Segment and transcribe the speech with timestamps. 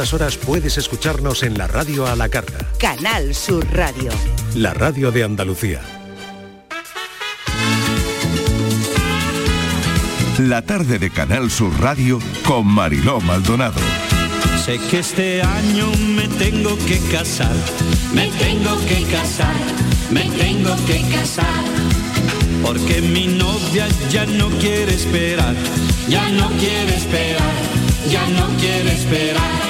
[0.00, 2.56] Las horas puedes escucharnos en la radio a la carta.
[2.78, 4.10] Canal Sur Radio.
[4.54, 5.82] La radio de Andalucía.
[10.38, 13.78] La tarde de Canal Sur Radio con Mariló Maldonado.
[14.64, 17.54] Sé que este año me tengo que casar,
[18.14, 19.54] me tengo que casar,
[20.10, 21.64] me tengo que casar.
[22.62, 25.54] Porque mi novia ya no quiere esperar,
[26.08, 27.52] ya no quiere esperar,
[28.08, 29.69] ya no quiere esperar.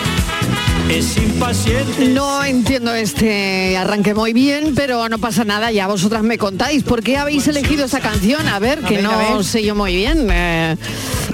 [0.91, 2.09] Es impaciente.
[2.09, 6.83] No entiendo este arranque muy bien, pero no pasa nada, ya vosotras me contáis.
[6.83, 8.47] ¿Por qué habéis elegido esa canción?
[8.48, 9.45] A ver, que ver, no ver.
[9.45, 10.27] sé yo muy bien.
[10.31, 10.77] eh,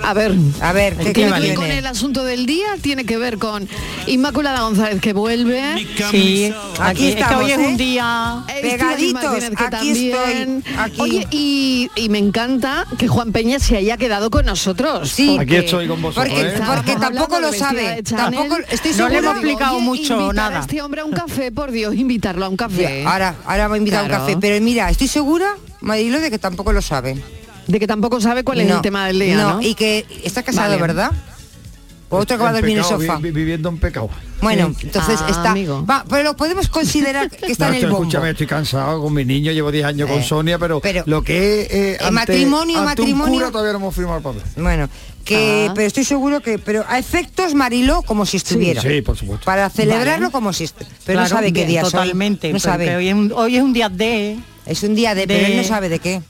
[0.03, 3.17] a ver, A ver, ¿qué, tiene que ver con el asunto del día, tiene que
[3.17, 3.67] ver con
[4.07, 5.87] Inmaculada González que vuelve.
[6.11, 7.67] Sí, aquí es que estamos, hoy es ¿eh?
[7.67, 8.45] un día...
[8.47, 10.63] Estíbaliz Pegaditos, que aquí también.
[10.65, 11.01] estoy, aquí.
[11.01, 15.09] Oye, y, y me encanta que Juan Peña se haya quedado con nosotros.
[15.11, 15.35] Sí.
[15.37, 16.61] porque Aquí estoy con vosotros, Porque, ¿eh?
[16.67, 18.03] porque tampoco lo sabe.
[18.03, 19.31] Tampoco estoy No le segura.
[19.31, 20.59] hemos explicado Oye, mucho nada.
[20.59, 23.05] a este hombre a un café, por Dios, invitarlo a un café.
[23.07, 24.23] Ahora, ahora va a invitar a Claro.
[24.23, 24.39] un café.
[24.41, 27.17] Pero mira, estoy segura, Marilo, de que tampoco lo sabe.
[27.67, 29.61] De que tampoco sabe cuál es No, el tema del día, ¿no?
[29.63, 30.81] y que está casado, Vale.
[30.83, 31.11] ¿verdad?
[32.09, 33.17] O otro que va a dormir en el sofá.
[33.17, 34.09] vi- vi- viviendo en pecado.
[34.41, 34.87] Bueno, Sí.
[34.87, 35.51] entonces Ah, está.
[35.51, 35.85] amigo.
[35.85, 38.03] Va, pero lo podemos considerar que está No, en el bombo.
[38.05, 41.23] escúchame, estoy cansado con mi niño, llevo 10 años con Eh, Sonia, pero, pero- lo
[41.23, 43.35] que es eh, matrimonio, ante un matrimonio.
[43.35, 44.43] cura todavía no hemos firmado el papel.
[44.63, 44.89] Bueno,
[45.25, 45.73] que Ah.
[45.75, 48.81] pero estoy seguro que pero a efectos Marilo como si estuviera.
[48.83, 49.45] Sí, por supuesto.
[49.45, 50.33] Para celebrarlo Vale.
[50.33, 51.91] como si est- pero no sabe qué día es hoy.
[51.93, 52.95] Totalmente, No pero sabe.
[52.97, 54.39] hoy, es un, hoy es un día de...
[54.67, 56.23] Es un día de, pero de- él no sabe de qué.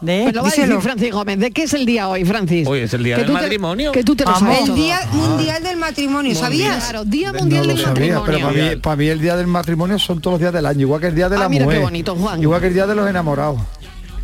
[0.00, 1.38] De Pues lo va a decir Francis Gómez.
[1.38, 2.66] ¿De qué es el día hoy, Francis?
[2.68, 3.92] Hoy es el día Que del tú te- matrimonio.
[3.92, 6.84] que tú te lo sabes El día mundial del matrimonio, ¿sabías?
[6.84, 8.56] Claro, Día No Mundial lo del sabía, pero Matrimonio.
[8.58, 11.00] para mí, para mí el día del matrimonio son todos los días del año, igual
[11.00, 11.80] que el día de Ah, la mira qué mujer.
[11.82, 12.40] bonito, Juan.
[12.42, 13.60] Igual que el día de los enamorados.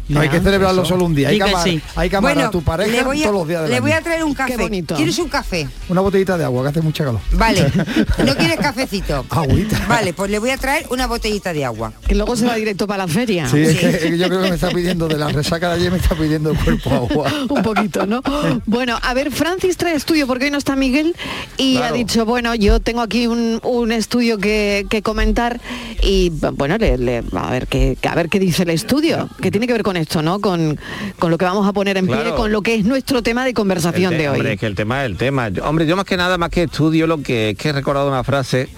[0.09, 1.81] No hay que celebrarlo solo un día, hay que que amar, sí.
[1.97, 3.81] hay que amar Bueno, a tu pareja le voy a, todos los días del le
[3.81, 4.57] voy a traer un café.
[4.57, 4.95] bonito.
[4.97, 5.67] ¿Quieres un café?
[5.89, 7.21] Una botellita de agua, que hace mucha calor.
[7.33, 7.73] Vale.
[8.27, 9.25] ¿No quieres cafecito?
[9.31, 9.81] Agüita.
[9.89, 11.93] Vale, pues le voy a traer una botellita de agua.
[12.07, 13.49] Que luego se va directo para la feria.
[13.49, 15.75] Sí, es que, es que yo creo que me está pidiendo de la resaca de
[15.77, 17.33] ayer, me está pidiendo el cuerpo agua.
[17.49, 18.23] un poquito, ¿no?
[18.67, 21.15] Bueno, a ver, Francis trae estudio porque hoy no está Miguel
[21.57, 21.95] y Claro.
[21.95, 25.61] ha dicho, bueno, yo tengo aquí un, un estudio que, que comentar
[26.03, 29.67] y bueno, le, le- a ver qué a ver qué dice el estudio, que tiene
[29.67, 30.41] que ver con esto, ¿no?
[30.41, 30.79] Con,
[31.19, 33.55] con lo que vamos a poner en pie, con lo que es nuestro tema de
[33.55, 34.37] conversación de hoy.
[34.39, 35.49] Hombre, es que el tema es el tema.
[35.49, 38.09] Yo- hombre, yo más que nada, más que estudio, lo que es que he recordado
[38.09, 38.69] una frase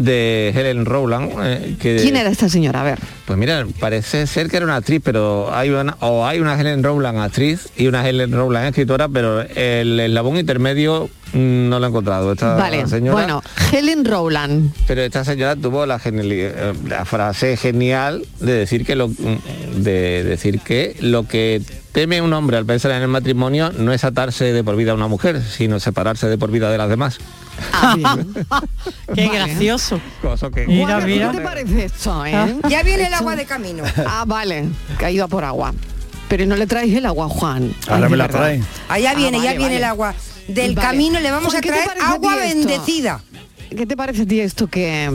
[0.00, 1.32] de Helen Rowland.
[1.42, 2.80] eh, que, ¿Quién era esta señora?
[2.80, 2.98] A ver.
[3.26, 6.82] Pues mira, parece ser que era una actriz, pero hay una, o hay una Helen
[6.82, 11.88] Rowland actriz y una Helen Rowland escritora, pero el eslabón intermedio mm, no lo he
[11.88, 12.32] encontrado.
[12.32, 14.72] Esta vale, señora, bueno, Helen Rowland.
[14.86, 19.10] Pero esta señora tuvo la, eh, la frase genial de decir que lo
[19.76, 21.60] de decir que lo que
[21.92, 24.94] teme un hombre al pensar en el matrimonio no es atarse de por vida a
[24.94, 27.18] una mujer, sino separarse de por vida de las demás.
[27.72, 27.94] Ah.
[29.14, 29.38] Qué Vale.
[29.38, 30.00] gracioso.
[30.22, 31.30] Cosa que Mira, Juan, ¿a ti mira.
[31.30, 32.56] ¿Qué te parece esto, eh?
[32.68, 33.84] Ya viene el agua de camino.
[34.06, 34.66] Ah, vale,
[34.98, 35.74] que ha ido a por agua.
[36.28, 37.74] Pero no le traes el agua, Juan.
[37.88, 38.64] Ahora Ay, me la traen.
[38.88, 39.76] Allá Ah, viene, ya vale, viene vale.
[39.78, 40.14] el agua.
[40.46, 40.86] Del Vale.
[40.88, 42.58] camino le vamos Juan, a ¿qué te traer agua esto?
[42.58, 43.20] bendecida.
[43.76, 45.08] ¿Qué te parece a ti esto que,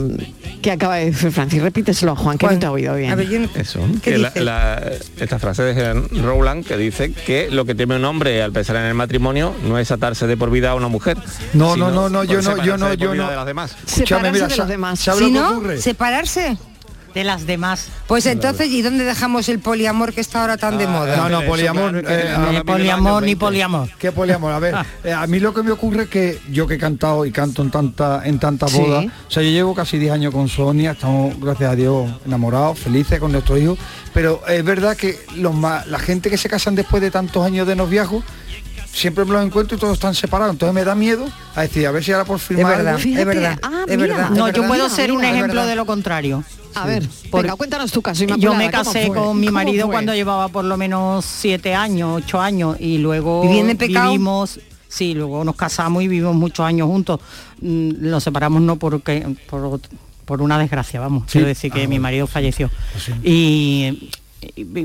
[0.62, 1.62] que acaba de decir Francis?
[1.62, 3.10] Repíteselo, Juan, que Juan, no te ha oído bien.
[3.12, 4.40] A ver, yo no- Eso, ¿Qué que la- dice?
[4.40, 8.52] la- esta frase de Helen Rowland que dice que lo que teme un hombre al
[8.52, 11.18] pensar en el matrimonio no es atarse de por vida a una mujer.
[11.52, 13.28] No, no, no, no, yo no, yo separarse no, yo no.
[13.30, 13.76] de las demás.
[13.86, 15.00] Separarse mira, de los demás.
[15.00, 15.80] ¿sabe Si lo que no, ocurre?
[15.80, 16.56] separarse.
[17.16, 17.88] De las demás.
[18.08, 21.16] Pues entonces, ¿y dónde dejamos el poliamor que está ahora tan de moda?
[21.16, 22.02] No, no, Eso, poliamor.
[22.02, 23.40] claro, eh, no a- Ni poliamor, ni 20.
[23.40, 23.88] poliamor.
[23.98, 24.52] ¿Qué poliamor?
[24.52, 27.24] A ver, eh, a mí lo que me ocurre es que yo que he cantado
[27.24, 28.80] y canto en tanta en tantas Sí.
[28.80, 32.78] bodas, o sea, yo llevo casi 10 años con Sonia, estamos, gracias a Dios, enamorados,
[32.78, 33.78] felices con nuestro hijo,
[34.12, 37.76] pero es verdad que los la gente que se casan después de tantos años de
[37.76, 38.22] noviazgo,
[38.96, 41.90] siempre me los encuentro y todos están separados, entonces me da miedo a decir, a
[41.90, 42.98] ver si ahora por firmar verdad.
[42.98, 44.30] Fíjate, es verdad, ah, es verdad.
[44.30, 46.42] No, es yo puedo ser un mira, ejemplo de lo contrario.
[46.74, 49.88] A ver, Por- venga, cuéntanos tu caso, Yo me ¿cómo casé con mi ¿Cómo marido
[49.88, 55.56] cuando llevaba por lo menos siete años, ocho años, y luego vivimos, sí, luego nos
[55.56, 57.20] casamos y vivimos muchos años juntos.
[57.60, 59.80] Mm, Nos separamos no porque por,
[60.26, 61.24] por una desgracia, vamos.
[61.30, 62.70] Quiero decir que mi marido falleció.
[63.22, 64.10] Y y-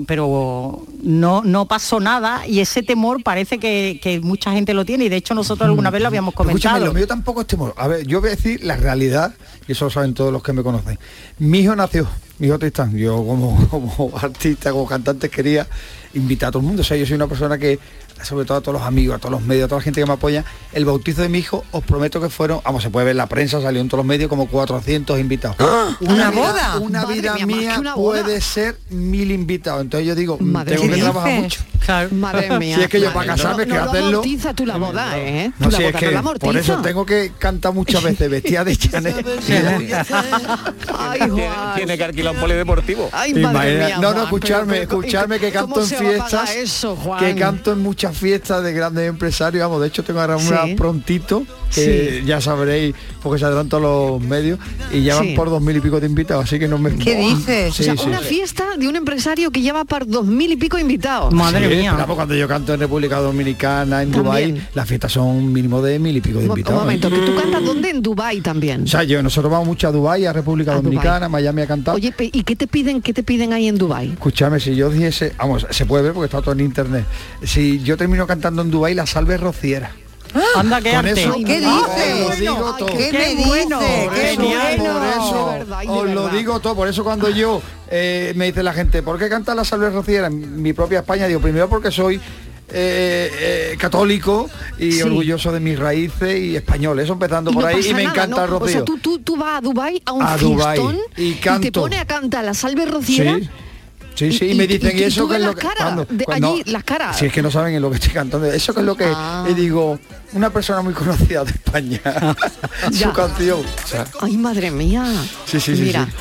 [0.08, 5.06] pero no no pasó nada y ese temor parece que, que mucha gente lo tiene
[5.06, 6.86] y de hecho nosotros alguna vez lo habíamos Escúchame, comentado.
[6.86, 7.74] lo mío tampoco es temor.
[7.78, 9.34] A ver, yo voy a decir la realidad,
[9.68, 10.98] y eso lo saben todos los que me conocen.
[11.40, 12.08] Mi hijo nació,
[12.40, 15.68] mi hijo Tristán, yo como, como artista, como cantante quería
[16.14, 16.82] invitar a todo el mundo.
[16.82, 17.80] O sea, yo soy una persona que
[18.24, 20.06] sobre todo a todos los amigos, a todos los medios, a toda la gente que
[20.06, 23.12] me apoya, el bautizo de mi hijo, os prometo que fueron, vamos, se puede ver
[23.12, 25.58] en la prensa, salió en todos los medios como 400 invitados.
[26.00, 26.78] ¿Una vida- boda?
[26.80, 28.22] Una Madre vida mía, una boda.
[28.24, 29.82] puede ser mil invitados.
[29.82, 31.04] Entonces yo digo, mm, Madre tengo que mía.
[31.04, 31.62] trabajar ¿Qué mucho.
[32.16, 32.76] Madre mía.
[32.78, 34.78] Si es que yo Madre para casarme, no, que no lo hacerlo- amortiza tú la
[34.78, 35.52] boda, ¿eh?
[35.58, 38.04] Tú No, la si es boda que no la por eso tengo que cantar muchas
[38.04, 39.26] veces vestida de Chanel.
[40.98, 41.20] Ay,
[41.76, 43.10] Tiene, que alquilar un polideportivo.
[43.12, 47.20] Ay, madre no, no, escucharme, escucharme que ¿cómo canto en fiestas, eso, Juan?
[47.20, 50.76] que canto en muchas fiestas de grandes empresarios, vamos, de hecho tengo ahora una Sí.
[50.76, 51.44] prontito,
[51.74, 52.26] que Sí.
[52.26, 52.94] ya sabréis,
[53.24, 54.60] porque se adelantan los medios,
[54.92, 55.34] y ya van Sí.
[55.36, 56.96] por dos mil y pico de invitados, así que no me...
[56.96, 57.74] ¿Qué dices?
[57.74, 58.26] Sí, o sea, sí, una sí.
[58.26, 61.34] fiesta de un empresario que lleva para dos mil y pico invitados.
[61.34, 61.94] Madre Sí, mía.
[61.98, 64.24] pero cuando yo canto en República Dominicana, en También.
[64.56, 66.82] Dubái, las fiestas son un mínimo de mil y pico de un invitados.
[66.82, 67.90] momento, que tú cantas dónde?
[67.90, 68.84] En Dubai también.
[68.84, 70.76] O sea, yo, nosotros vamos mucho a Dubái, a República A.
[70.76, 71.96] Dominicana, Miami a cantar.
[71.96, 74.10] Oye, ¿y qué te piden, qué te piden ahí en Dubai?
[74.12, 77.06] Escúchame, si yo dijese, vamos, se puede ver porque está todo en internet.
[77.44, 79.92] Si yo termino cantando en Dubái, la salve rociera.
[80.56, 81.12] Anda, qué arte.
[81.24, 82.40] eso- ¿Qué dices?
[82.40, 82.88] digo todo.
[82.88, 84.06] ¿Qué, Qué me bueno, dices?
[84.06, 84.78] Por ¡Qué eso, genial.
[84.78, 84.94] bueno!
[84.94, 86.76] por eso De verdad y de os lo digo todo.
[86.76, 90.28] Por eso cuando yo eh, me dice la gente, ¿por qué canta la salve rociera
[90.28, 91.28] en mi propia España?
[91.28, 92.16] Digo, primero porque soy
[92.74, 93.30] eh,
[93.74, 94.50] eh, católico
[94.80, 95.02] y Sí.
[95.02, 96.98] orgulloso de mis raíces y español.
[97.02, 98.58] Eso empezando Y por no ahí y me nada, encanta ¿no?
[98.58, 98.84] el O sea, rocío.
[98.86, 101.82] tú, tú, tú vas a Dubai a un A Dubái fiestón y te canto.
[101.82, 103.36] pone a cantar la salve rociera.
[103.38, 103.50] Sí.
[104.14, 105.62] Sí, sí, y, me dicen, ¿y, y eso qué es lo que...?
[105.62, 107.18] caras, cuando- de cuando- allí, las caras.
[107.18, 108.46] Si es que no saben en lo que estoy cantando.
[108.52, 109.06] ¿Eso que es lo que...?
[109.08, 109.46] Ah.
[109.50, 109.98] Y digo,
[110.34, 112.02] una persona muy conocida de España,
[112.92, 113.60] su canción.
[113.62, 115.06] O sea, Ay, madre mía.
[115.46, 116.12] Sí, sí, sí, Mira, sí.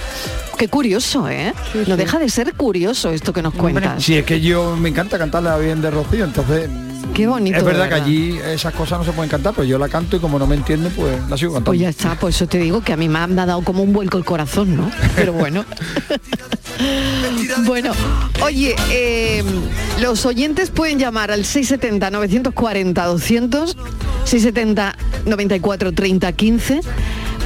[0.57, 1.53] qué curioso, ¿eh?
[1.87, 4.03] no deja de ser curioso esto que nos cuentas.
[4.03, 6.69] si es que yo me encanta cantarla bien de Rocío, entonces...
[7.15, 9.89] Qué bonito, Es verdad, que allí esas cosas no se pueden cantar, pero yo la
[9.89, 11.71] canto y como no me entienden, pues la sigo cantando.
[11.71, 13.93] Pues ya está, por eso te digo que a mí me ha dado como un
[13.93, 14.91] vuelco el corazón, ¿no?
[15.17, 15.65] Pero bueno.
[17.67, 17.93] bueno,
[18.43, 19.43] oye, eh,
[20.01, 23.77] los oyentes pueden llamar al 670-940-200,
[24.25, 26.81] 670-94-30-15,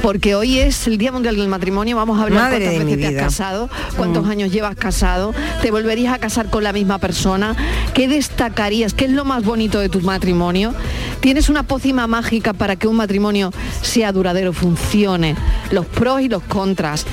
[0.05, 3.07] porque hoy es el Día Mundial del Matrimonio, vamos a hablar Madre cuántas veces te
[3.07, 7.55] has casado, cuántos años llevas casado, te volverías a casar con la misma persona,
[7.95, 10.75] qué destacarías, qué es lo más bonito de tu matrimonio.
[11.21, 15.35] ¿Tienes una pócima mágica para que un matrimonio sea duradero, funcione?
[15.71, 17.07] Los pros y los contras.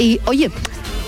[0.00, 0.50] Y oye,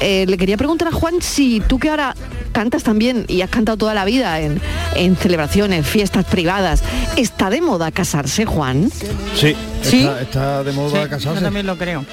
[0.01, 2.15] eh, le quería preguntar a Juan si tú que ahora
[2.55, 4.59] cantas también y has cantado toda la vida en,
[4.97, 6.83] en celebraciones, fiestas privadas,
[7.17, 8.91] ¿está de moda casarse, Juan?
[9.35, 9.99] Sí, ¿Sí?
[10.07, 11.43] Está, está de moda Sí, yo casarse.
[11.43, 12.07] también lo creo.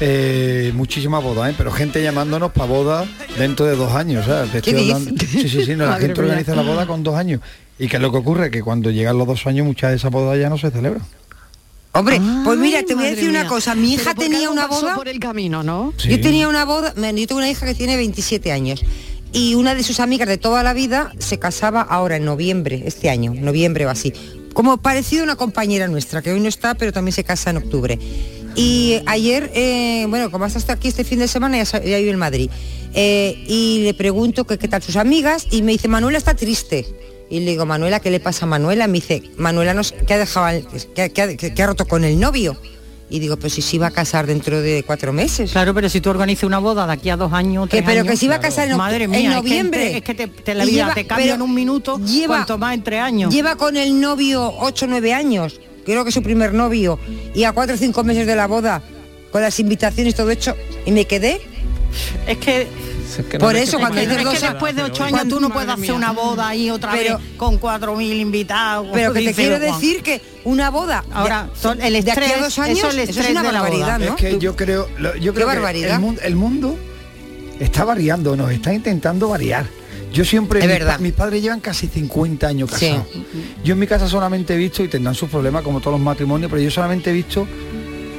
[0.00, 1.54] Eh, muchísimas bodas, ¿eh?
[1.56, 3.08] pero gente llamándonos para bodas
[3.38, 4.26] dentro de dos años.
[4.26, 4.50] ¿sabes?
[4.50, 5.42] ¿Qué estoy hablando- dices?
[5.42, 7.40] Sí, sí, sí, no, la gente organiza la boda con dos años.
[7.78, 8.50] ¿Y qué es lo que ocurre?
[8.50, 11.02] Que cuando llegan los dos años muchas de esas bodas ya no se celebran.
[11.96, 13.76] Hombre, pues mira, te voy a decir una cosa.
[13.76, 14.96] Mi hija tenía una boda...
[14.96, 15.92] por el camino, ¿no?
[15.96, 16.08] Sí.
[16.08, 18.82] Yo tenía una boda, yo tengo una hija que tiene 27 años
[19.34, 23.10] y una de sus amigas de toda la vida se casaba ahora en noviembre, este
[23.10, 24.14] año, noviembre o así.
[24.54, 27.56] Como parecido a una compañera nuestra, que hoy no está, pero también se casa en
[27.58, 27.98] octubre.
[28.56, 32.18] Y ayer, eh, bueno, como hasta aquí este fin de semana, ya, ya vive en
[32.18, 32.48] Madrid.
[32.94, 36.86] Eh, y le pregunto que qué tal sus amigas y me dice, Manuela está triste.
[37.28, 38.86] Y le digo, Manuela, ¿qué le pasa a Manuela?
[38.86, 40.62] Me dice, Manuela nos, que ha dejado,
[40.94, 42.56] que, que ha- que ha roto con el novio.
[43.14, 45.52] Y digo, pues si se iba a casar dentro de cuatro meses.
[45.52, 48.00] Claro, pero si tú organizas una boda de aquí a dos años, Que, tres pero
[48.00, 48.72] años, que se iba a casar en,
[49.14, 49.96] es que noviembre.
[49.98, 52.74] Es que, te, te- la vida lleva- te cambia en un minuto, lleva- cuanto más
[52.74, 53.32] en tres años.
[53.32, 56.98] Lleva con el novio 8 o 9 años, creo que es su primer novio,
[57.36, 58.82] y a cuatro o cinco meses de la boda,
[59.30, 61.40] con las invitaciones todo hecho, y me quedé.
[62.26, 62.66] Es que
[63.18, 65.50] Es que no Por eso, cuando es dices que después de ocho años tú no
[65.50, 65.94] puedes hacer mía.
[65.94, 68.88] una boda ahí otra Pero- vez con cuatro mil invitados.
[68.92, 72.44] Pero que te quiero decir que una boda Ahora, son el de aquí estrés, a
[72.44, 73.70] dos años, eso es el eso es estrés una de la boda.
[73.70, 74.14] barbaridad, ¿no?
[74.16, 75.94] Es que yo creo, lo- yo Qué creo que barbaridad.
[75.94, 76.78] el, mundo, el mundo
[77.60, 79.66] está variando, nos está intentando variar.
[80.12, 80.98] Yo siempre, Es mis, verdad.
[81.00, 82.86] mis padres llevan casi 50 años Sí.
[82.88, 83.06] casados.
[83.64, 86.50] Yo en mi casa solamente he visto, y tendrán sus problemas como todos los matrimonios,
[86.50, 87.46] pero yo solamente he visto,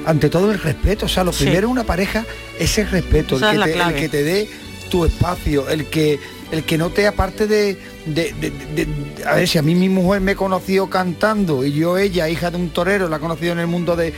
[0.06, 1.06] ante todo, el respeto.
[1.06, 1.46] O sea, lo Sí.
[1.46, 2.26] primero en una pareja
[2.60, 3.96] es el respeto, el Esa que, te, el clave.
[4.02, 4.50] que te dé
[4.90, 6.20] tu espacio, el que
[6.52, 7.76] el que no te aparte de,
[8.06, 8.88] de- de-
[9.26, 12.58] a ver si a mí mi mujer me conoció cantando y yo ella hija de
[12.58, 14.14] un torero la ha conocido en el mundo de,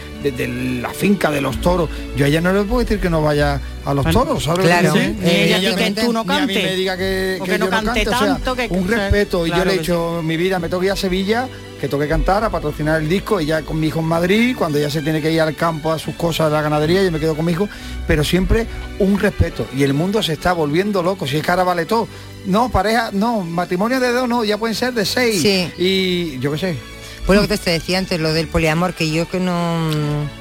[0.81, 3.61] la finca de los toros yo a ella no le puedo decir que no vaya
[3.85, 4.65] a los toros ¿sabes?
[4.65, 4.91] claro.
[4.93, 6.63] Sí, ni ella que tú no ni a mí cantes.
[6.63, 9.47] me diga que, que que no yo cante cante, o sea, tanto, que- un respeto
[9.47, 11.47] y claro yo le he hecho mi vida me tengo que ir a Sevilla
[11.77, 14.89] que toque cantar a patrocinar el disco ella con mi hijo en Madrid cuando ella
[14.89, 17.35] se tiene que ir al campo a sus cosas de la ganadería yo me quedo
[17.35, 17.69] con mi hijo
[18.07, 18.65] pero siempre
[18.99, 22.07] un respeto y el mundo se está volviendo loco si es que ahora vale todo
[22.45, 25.71] no pareja no matrimonio de dos no ya pueden ser de seis Sí.
[25.77, 26.77] y yo qué sé
[27.25, 29.89] Pues lo que te decía antes, lo del poliamor, que yo que no...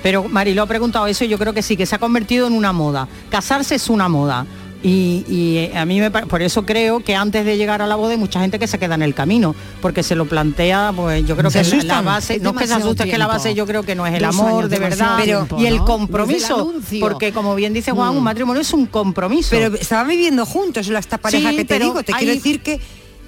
[0.05, 2.53] Pero Marilo ha preguntado eso y yo creo que sí, que se ha convertido en
[2.53, 3.09] una moda.
[3.29, 4.47] Casarse es una moda.
[4.83, 7.97] Y, y, eh, a mí me por eso creo que antes de llegar a la
[7.97, 11.27] boda hay mucha gente que se queda en el camino porque se lo plantea pues
[11.27, 13.55] yo creo que la, la, base no es que se asuste es que la base
[13.55, 15.17] yo creo que no es el Dos amor de verdad.
[15.19, 18.19] pero, y el compromiso porque como bien dice Juan mm.
[18.19, 19.49] un matrimonio es un compromiso.
[19.51, 22.19] Pero estaban viviendo juntos esta pareja sí, que te digo te hay...
[22.19, 22.81] quiero decir que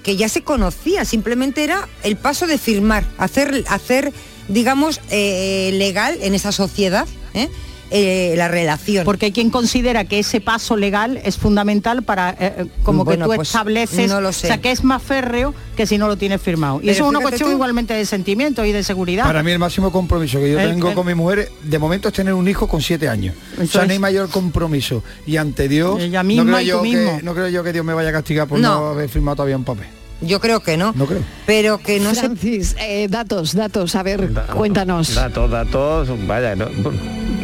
[0.03, 4.13] que ya se conocía simplemente era el paso de firmar hacer hacer
[4.47, 7.49] digamos eh, legal en esa sociedad ¿eh?
[7.91, 9.05] Eh, la relación.
[9.05, 13.25] Porque hay quien considera que ese paso legal es fundamental para, eh, eh como bueno,
[13.25, 14.47] que tú pues, estableces, no lo sé.
[14.47, 16.77] o sea, que es más férreo que si no lo tienes firmado.
[16.77, 17.55] Y Pero eso es una cuestión tú.
[17.55, 19.23] igualmente de sentimiento y de seguridad.
[19.23, 22.09] Para mí el máximo compromiso que yo el, tengo el, con mi mujer, de momento
[22.09, 23.35] es tener un hijo con siete años.
[23.51, 25.03] Entonces, o sea, no hay mayor compromiso.
[25.25, 27.17] Y ante Dios, ella misma no, creo y yo.
[27.17, 29.37] Que, no creo yo que Dios me vaya a castigar por no, no haber firmado
[29.37, 29.87] todavía un papel.
[30.21, 30.93] Yo creo que no.
[30.95, 31.21] No creo.
[31.45, 33.03] Pero que no Francis, se...
[33.03, 35.15] eh, datos, datos, a ver, da, cuéntanos.
[35.15, 36.67] Datos, datos, vaya, no.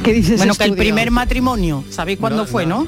[0.03, 0.38] ¿Qué dices?
[0.38, 2.88] Bueno, que el primer matrimonio, ¿sabéis cuándo no, fue, no?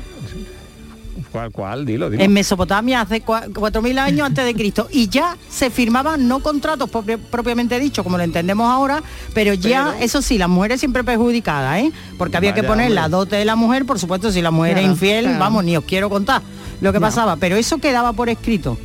[1.31, 1.85] ¿Cuál, cuál?
[1.85, 2.23] Dilo, dilo.
[2.23, 4.87] En Mesopotamia hace 4.000 años antes de Cristo.
[4.91, 9.03] Y ya se firmaban no contratos propiamente dicho, como lo entendemos ahora,
[9.33, 10.05] pero ya, pero...
[10.05, 11.91] eso sí, las mujeres siempre perjudicadas, ¿eh?
[12.17, 12.95] Porque había Vaya, que poner hombre.
[13.01, 15.39] la dote de la mujer, por supuesto, si la mujer claro, es infiel, claro.
[15.39, 16.41] vamos, ni os quiero contar
[16.81, 17.05] lo que no.
[17.05, 17.35] pasaba.
[17.35, 18.77] Pero eso quedaba por escrito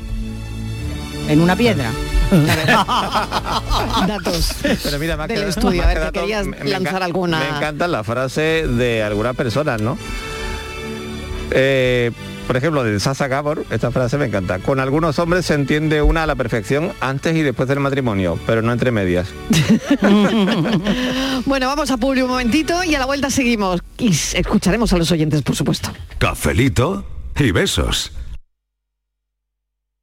[1.29, 1.91] en una piedra.
[4.07, 7.39] datos Pero mira, me del quedado, estudio, a ver, que querías me, lanzar me alguna...
[7.41, 9.99] Me encanta la frase de algunas personas, ¿no?
[11.51, 12.11] Eh,
[12.47, 14.59] por ejemplo, de Sasa Gabor, esta frase me encanta.
[14.59, 18.63] Con algunos hombres se entiende una a la perfección antes y después del matrimonio, pero
[18.63, 19.29] no entre medias.
[21.47, 23.81] bueno, vamos a Publi un momentito y a la vuelta seguimos.
[23.99, 25.91] Y escucharemos a los oyentes, por supuesto.
[26.19, 27.05] Cafelito
[27.39, 28.13] y besos.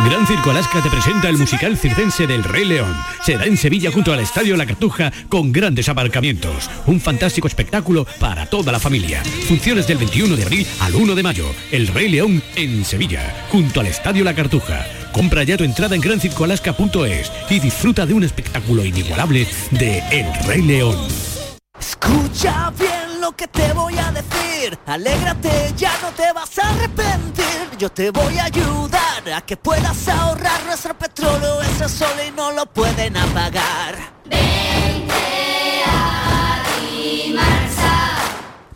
[0.00, 2.92] Gran Circo Alaska te presenta el musical circense del Rey León.
[3.24, 6.68] Será en Sevilla junto al Estadio La Cartuja con grandes aparcamientos.
[6.86, 9.22] Un fantástico espectáculo para toda la familia.
[9.46, 11.46] Funciones del 21 de abril al 1 de mayo.
[11.70, 14.84] El Rey León en Sevilla, junto al Estadio La Cartuja.
[15.12, 20.62] Compra ya tu entrada en grancircoalaska.es y disfruta de un espectáculo inigualable de El Rey
[20.62, 20.96] León.
[21.78, 24.76] Escucha bien lo que te voy a decir.
[24.86, 27.44] Alégrate, ya no te vas a arrepentir.
[27.78, 31.62] Yo te voy a ayudar a que puedas ahorrar nuestro petróleo.
[31.62, 33.96] Ese sol y no lo pueden apagar.
[34.24, 35.12] Vente
[35.86, 37.92] a Dimarsa.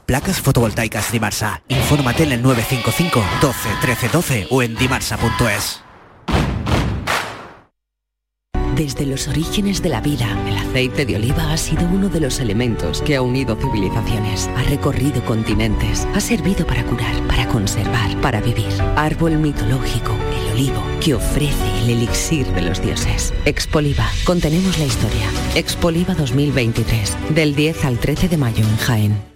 [0.05, 1.63] Placas fotovoltaicas Dimarsa.
[1.69, 5.83] Infórmate en el 955 12 13 12 o en dimarsa.es.
[8.77, 12.41] Desde los orígenes de la vida, el aceite de oliva ha sido uno de los
[12.41, 18.43] elementos que ha unido civilizaciones, ha recorrido continentes, ha servido para curar, para conservar, para
[18.43, 18.69] vivir.
[18.95, 20.15] Árbol mitológico,
[20.57, 23.35] olivo, que ofrece el elixir de los dioses.
[23.45, 25.29] Expoliva, contenemos la historia.
[25.55, 29.36] Expoliva 2023, del 10 al 13 de mayo en Jaén.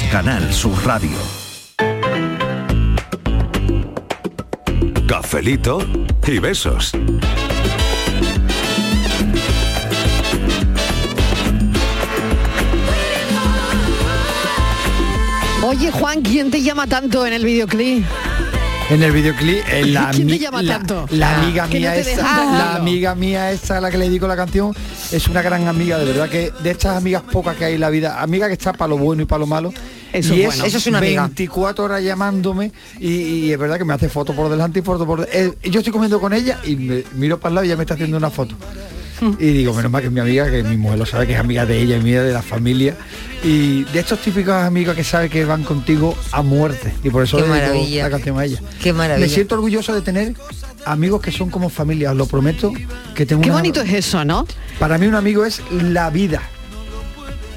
[0.09, 1.17] Canal Sur Radio.
[5.07, 5.79] Cafelito
[6.25, 6.93] y besos.
[15.63, 18.05] Oye, Juan, ¿quién te llama tanto en el videoclip?
[18.91, 21.07] En el videoclip, eh, la, ¿Quién te ami- llama la- tanto?
[21.11, 24.05] la Ah, amiga no mía esa, dejan la amiga mía esa a la que le
[24.09, 24.73] dedico la canción,
[25.13, 27.89] es una gran amiga, de verdad que de estas amigas pocas que hay en la
[27.89, 29.73] vida, amiga que está para lo bueno y para lo malo.
[30.11, 30.65] Eso y es bueno.
[30.65, 31.21] Eso es una amiga.
[31.21, 35.05] 24 horas llamándome y, y es verdad que me hace foto por delante y foto
[35.05, 37.69] por de- eh, yo estoy comiendo con ella y me miro para el lado y
[37.69, 38.55] ella me está haciendo una foto.
[39.39, 41.39] Y digo, menos mal que es mi amiga, que mi mujer lo sabe, que es
[41.39, 42.95] amiga de ella y mía, de la familia.
[43.43, 46.93] Y de estos típicos amigos que sabe que van contigo a muerte.
[47.03, 48.03] Y por eso Qué le dedico maravilla.
[48.03, 48.59] la canción a ella.
[48.81, 49.27] Qué maravilla.
[49.27, 50.33] Me siento orgulloso de tener
[50.85, 52.71] amigos que son como familia, os lo prometo,
[53.15, 54.45] que tengo Qué una- bonito es eso, ¿no?
[54.79, 56.41] Para mí un amigo es la vida.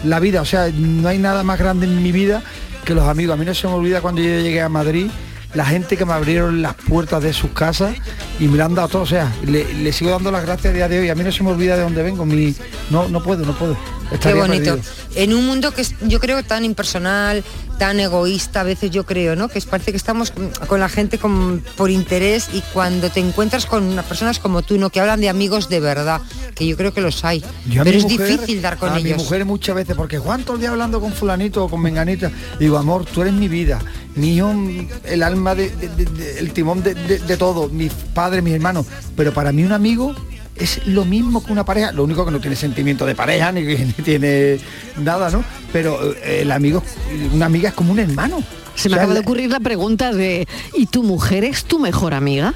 [0.05, 2.43] La vida, o sea, no hay nada más grande en mi vida
[2.85, 3.35] que los amigos.
[3.35, 5.07] A mí no se me olvida cuando yo llegué a Madrid,
[5.55, 7.95] la gente que me abrieron las puertas de sus casas
[8.41, 9.03] y me lo han dado todo.
[9.03, 11.09] O sea, le, le sigo dando las gracias a día de hoy.
[11.11, 12.25] A mí no se me olvida de dónde vengo.
[12.27, 12.55] Mi,
[12.91, 13.77] no, no puedo, no puedo.
[14.09, 14.77] Qué Estaría bonito.
[14.77, 14.93] perdido.
[15.15, 17.43] En un mundo que es, yo creo tan impersonal,
[17.79, 19.49] tan egoísta, a veces yo creo, ¿no?
[19.49, 20.33] Que es- parece que estamos
[20.69, 24.79] con, la gente con- por interés y cuando te encuentras con unas personas como tú,
[24.79, 24.91] ¿no?
[24.91, 26.21] Que hablan de amigos de verdad,
[26.55, 27.43] que yo creo que los hay.
[27.73, 29.17] Pero es mujer- difícil dar con a ellos.
[29.19, 32.31] mi mujer muchas veces, porque Juan todo el día hablando con fulanito o con menganita,
[32.61, 33.81] digo, amor, tú eres mi vida,
[34.17, 34.53] mi hijo,
[35.05, 36.95] el alma, de, de- de- de- el timón de,
[37.37, 38.87] todo, mis padres, mis hermanos.
[39.17, 40.15] Pero para mí un amigo
[40.57, 43.63] es lo mismo que una pareja, lo único que no tiene sentimiento de pareja, ni,
[43.63, 44.59] ni tiene
[44.99, 45.45] nada, ¿no?
[45.73, 46.83] Pero eh, el amigo,
[47.33, 48.43] una amiga es como un hermano.
[48.77, 51.79] Se me O sea, acaba de ocurrir la pregunta de ¿y tu mujer es tu
[51.79, 52.55] mejor amiga?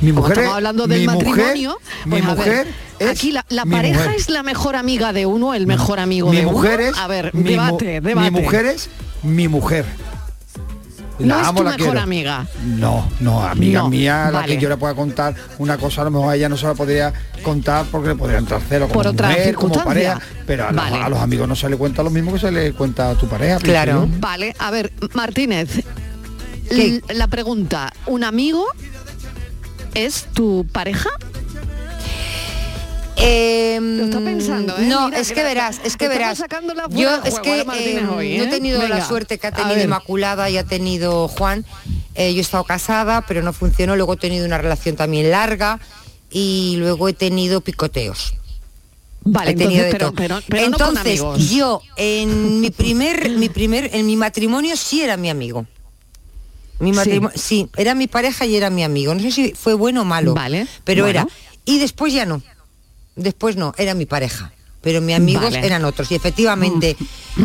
[0.00, 2.66] Mi Como mujer estamos es- hablando del mi mujer- matrimonio, mi a ver, mujer
[2.98, 4.16] es aquí la, la mi pareja mujer.
[4.16, 6.90] es la mejor amiga de uno, el mejor amigo mi de mujer uno.
[6.90, 8.30] es a ver, mi debate, debate.
[8.30, 8.88] Mi mujer es
[9.22, 9.84] mi mujer.
[11.18, 12.00] No es tu la mejor quiero.
[12.00, 12.46] amiga.
[12.64, 14.54] No, no, amiga No, mía, la vale.
[14.56, 16.74] que yo le pueda contar una cosa, a lo mejor a ella no se la
[16.74, 20.72] podría contar porque le podría entrar cero como Por otra mujer, como pareja, pero a,
[20.72, 20.96] los- Vale.
[21.02, 23.26] a los amigos no se le cuenta lo mismo que se le cuenta a tu
[23.28, 23.58] pareja.
[23.86, 24.06] yo.
[24.18, 25.82] Vale, a ver, Martínez,
[27.14, 28.64] la pregunta, ¿un amigo
[29.94, 31.10] es tu pareja?
[33.16, 34.86] Lo está pensando, ¿eh?
[34.86, 36.42] No, Mira, es que verás, es que verás.
[36.90, 39.82] Yo es que ¿eh, Martínez, eh, hoy, no he tenido la suerte que ha tenido.
[39.82, 41.64] Inmaculada y ha tenido Juan.
[42.14, 43.96] Eh, yo he estado casada, pero no funcionó.
[43.96, 45.80] Luego he tenido una relación también larga
[46.30, 48.34] y luego he tenido picoteos.
[49.26, 50.14] Vale, he tenido entonces, de pero- todo.
[50.16, 55.02] pero- pero no con entonces yo en mi primer, mi primer, en mi matrimonio sí
[55.02, 55.66] era mi amigo.
[56.78, 56.96] Mi Sí.
[56.96, 57.68] matrimonio, sí.
[57.76, 59.14] era mi pareja y era mi amigo.
[59.14, 60.34] No sé si fue bueno o malo.
[60.34, 61.20] Vale, Pero bueno.
[61.20, 61.28] era.
[61.64, 62.42] Y después ya no.
[63.16, 64.52] Después no, era mi pareja.
[64.84, 65.66] Pero mis amigos Vale.
[65.66, 66.10] eran otros.
[66.12, 66.96] Y efectivamente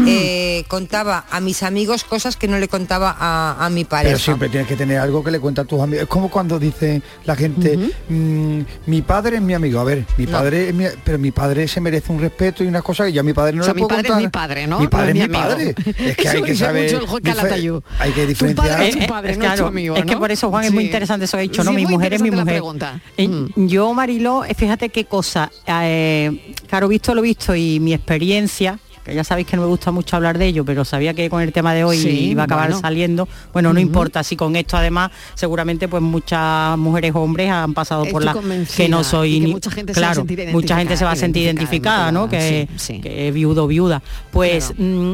[0.06, 4.10] eh, contaba a mis amigos cosas que no le contaba a, a mi pareja.
[4.14, 6.04] Pero siempre tienes que tener algo que le cuenta a tus amigos.
[6.04, 7.78] Es como cuando dice la gente,
[8.10, 9.80] mm, mi padre es mi amigo.
[9.80, 10.32] A ver, mi No.
[10.34, 13.22] padre es mi, pero mi padre se merece un respeto y una cosa que yo
[13.22, 14.80] a mi padre no O sea, le mi puedo padre es mi padre, ¿no?
[14.80, 15.76] Mi padre No es mi padre.
[15.98, 16.84] Es que Eso hay que saber.
[16.84, 17.82] mucho el juez dife- Calatayud.
[18.00, 18.68] Hay que Tu diferenciar.
[18.68, 20.66] padre es tu padre, es no es tu claro, amigo, es que por eso Juan
[20.66, 21.72] es muy interesante eso que ha dicho, ¿no?
[21.72, 22.46] Sí, Mi mujer es mi mujer.
[22.46, 23.02] pregunta.
[23.18, 23.68] Eh, Mm.
[23.68, 29.16] Yo, Mariló, eh, fíjate qué cosa, eh, claro, visto lo visto y mi experiencia, que
[29.16, 31.52] ya sabéis que no me gusta mucho hablar de ello, pero sabía que con el
[31.54, 32.82] tema de hoy Sí, iba a acabar bueno.
[32.82, 33.28] saliendo.
[33.54, 38.06] Bueno, no importa, si con esto además seguramente pues muchas mujeres o hombres han pasado
[38.06, 38.36] por la
[38.76, 41.12] que no soy que ni- mucha gente se va a claro, mucha gente se va
[41.12, 42.30] a sentir identificada, ¿no?
[42.30, 43.02] Que, sí, sí.
[43.02, 44.02] que es viudo viuda.
[44.32, 45.14] Pues mm,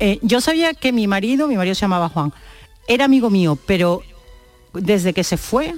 [0.00, 2.32] eh, yo sabía que mi marido, mi marido se llamaba Juan,
[2.88, 4.02] era amigo mío, pero
[4.72, 5.74] desde que se fue,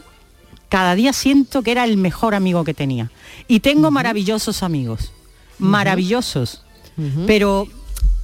[0.69, 3.11] cada día siento que era el mejor amigo que tenía.
[3.47, 5.13] Y tengo maravillosos amigos,
[5.59, 6.63] maravillosos.
[7.27, 7.67] Pero,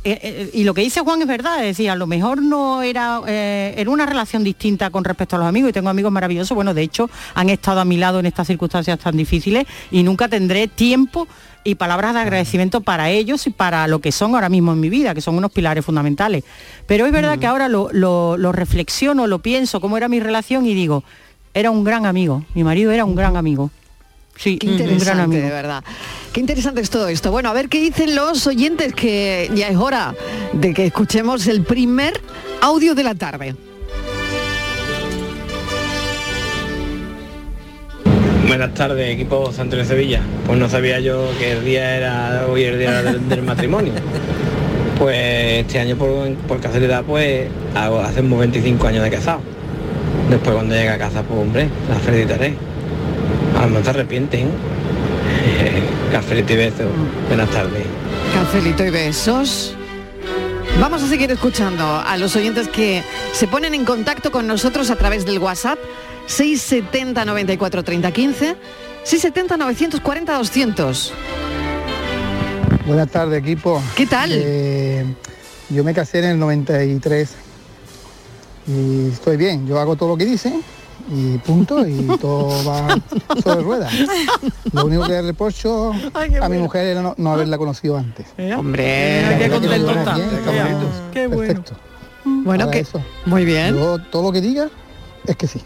[0.02, 2.82] eh, eh, y lo que dice Juan es verdad, es decir, a lo mejor no
[2.82, 6.54] era, eh, era una relación distinta con respecto a los amigos, y tengo amigos maravillosos,
[6.54, 10.28] bueno, de hecho, han estado a mi lado en estas circunstancias tan difíciles y nunca
[10.28, 11.26] tendré tiempo
[11.66, 14.90] y palabras de agradecimiento para ellos y para lo que son ahora mismo en mi
[14.90, 16.44] vida, que son unos pilares fundamentales.
[16.86, 20.66] Pero es verdad que ahora lo, lo- lo reflexiono, lo pienso, cómo era mi relación
[20.66, 21.04] y digo,
[21.54, 23.70] era un gran amigo, mi marido era un gran amigo.
[24.36, 25.46] Sí, Qué un- un gran interesante, amigo.
[25.46, 25.84] de verdad.
[26.32, 27.30] Qué interesante es todo esto.
[27.30, 30.14] Bueno, a ver qué dicen los oyentes, que ya es hora
[30.52, 32.20] de que escuchemos el primer
[32.60, 33.54] audio de la tarde.
[38.46, 40.20] Buenas tardes, equipo Santo de Sevilla.
[40.46, 43.92] Pues no sabía yo que el día era hoy el día del, del matrimonio.
[44.98, 45.16] Pues
[45.64, 49.40] este año por, por casualidad pues hago, hacemos 25 años de casado.
[50.30, 52.54] Después cuando llegue a casa, pues hombre, la felicitaré.
[53.56, 54.50] A lo mejor se arrepienten.
[56.12, 56.86] Cafelito y besos.
[57.28, 57.84] Buenas tardes.
[58.34, 59.74] Cafelito y besos.
[60.80, 64.96] Vamos a seguir escuchando a los oyentes que se ponen en contacto con nosotros a
[64.96, 65.78] través del WhatsApp
[66.26, 68.56] 670 94 30 15
[69.04, 71.12] 670 940 200.
[72.86, 73.82] Buenas tardes, equipo.
[73.96, 74.30] ¿Qué tal?
[74.32, 75.04] Eh,
[75.70, 77.30] yo me casé en el 93
[78.66, 79.66] y estoy bien.
[79.66, 80.62] Yo hago todo lo que dicen
[81.10, 82.98] y punto y todo va
[83.42, 83.92] sobre ruedas.
[84.72, 85.92] Lo único que reprocho
[86.40, 88.26] a mi mujer era no, no haberla conocido antes.
[88.56, 90.16] Hombre, qué contento está.
[91.12, 91.62] Qué bueno.
[92.24, 92.86] Bueno, que
[93.26, 93.74] muy bien.
[93.76, 94.68] Yo todo lo que diga
[95.26, 95.60] es que sí.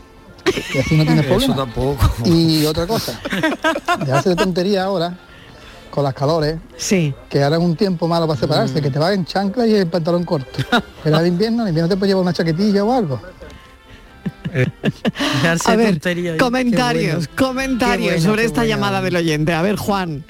[0.75, 1.57] Y así no tienes Eso problema.
[1.57, 2.11] tampoco.
[2.25, 3.21] Y otra cosa,
[4.01, 5.17] dejarse de tontería ahora,
[5.91, 7.15] con las calores, sí.
[7.29, 9.87] que ahora es un tiempo malo para separarse, que te va en chancla y el
[9.87, 10.61] pantalón corto.
[11.05, 13.21] Pero al invierno, en invierno te puedes llevar una chaquetilla o algo.
[15.67, 16.01] A ver,
[16.39, 18.69] comentarios, comentarios bueno, sobre esta bueno.
[18.77, 19.53] llamada del oyente.
[19.53, 20.25] A ver, Juan.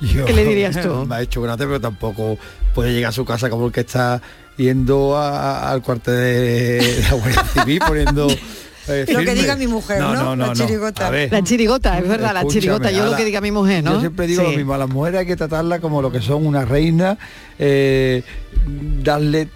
[0.00, 1.06] Yo- ¿Qué le dirías tú?
[1.08, 2.38] Me ha hecho gracia, pero tampoco
[2.74, 4.20] puede llegar a su casa como el que está
[4.56, 8.28] yendo a- al cuartel de la Guardia Civil poniendo...
[8.88, 10.36] eh, Lo que diga mi mujer, ¿no?
[10.36, 11.10] La chirigota.
[11.10, 13.94] Ver, La chirigota, es verdad, la chirigota, yo lo que diga mi mujer, ¿no?
[13.94, 14.50] Yo siempre digo Sí.
[14.52, 17.18] lo mismo, a las mujeres hay que tratarla como lo que son una reina,
[17.58, 18.22] eh,
[19.02, 19.48] darle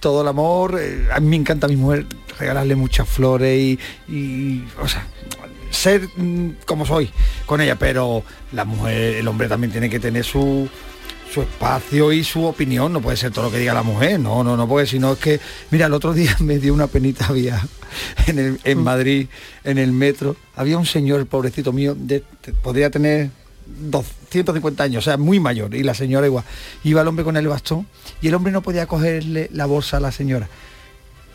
[0.00, 0.78] todo el amor.
[0.80, 2.06] eh, a mí me encanta mi mujer
[2.40, 3.78] regalarle muchas flores y,
[4.12, 5.06] y, o sea,
[5.70, 7.10] ser mm, como soy
[7.46, 10.68] con ella, pero la mujer, el hombre también tiene que tener su
[11.32, 14.42] su espacio y su opinión, no puede ser todo lo que diga la mujer, no,
[14.42, 15.38] no, no, porque si no es que,
[15.70, 17.64] mira, el otro día me dio una penita, había
[18.26, 19.28] en, el- en Madrid,
[19.62, 23.30] en el metro, había un señor, pobrecito mío, de, de- podría tener
[23.64, 26.44] 250 años, o sea, muy mayor, y la señora igual.
[26.82, 27.86] Iba el hombre con el bastón
[28.20, 30.48] y el hombre no podía cogerle la bolsa a la señora.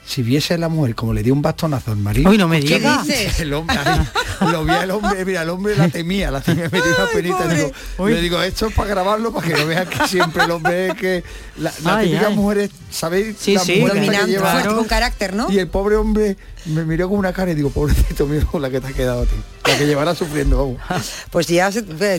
[0.08, 2.30] Si viese la mujer como le dio un bastonazo al marido.
[2.30, 3.08] Uy, no me ¿Qué digas.
[3.08, 3.40] dices?
[3.40, 4.08] El hombre, ahí,
[4.52, 7.48] lo vi al hombre, mira, el hombre la temía, la temía, me dio una penita.
[7.48, 7.72] digo,
[8.08, 10.94] le digo, esto es para grabarlo, para que no vean que siempre el hombre es
[10.96, 11.24] que
[11.58, 12.36] la, la Ay, típica ay.
[12.36, 13.36] mujer, ¿sabéis?
[13.40, 15.52] Sí, la sí, mujer que lleva- fuerte, con carácter, ¿no?
[15.52, 18.80] Y el pobre hombre me miró con una cara y digo, pobrecito mío, la que
[18.82, 19.36] te ha quedado a ti.
[19.66, 20.80] La que llevará sufriendo, vamos.
[21.32, 21.72] Pues ya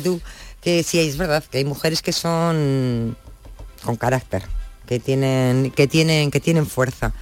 [0.02, 0.20] tú,
[0.60, 3.16] que sí, es verdad, que hay mujeres que son
[3.84, 4.42] con carácter,
[4.88, 7.12] que tienen, que tienen, que tienen fuerza.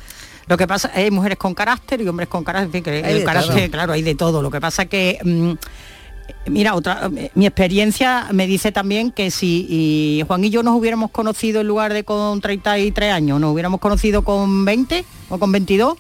[0.46, 3.18] Lo que pasa hay mujeres con carácter y hombres con carácter, en fin, que Hay
[3.18, 3.70] el carácter, todo.
[3.70, 4.42] claro, hay de todo.
[4.42, 5.52] Lo que pasa que mm,
[6.50, 10.76] mira, otra eh, mi experiencia me dice también que si y Juan y yo nos
[10.76, 15.52] hubiéramos conocido en lugar de con 33 años, nos hubiéramos conocido con 20 o con
[15.52, 15.96] 22,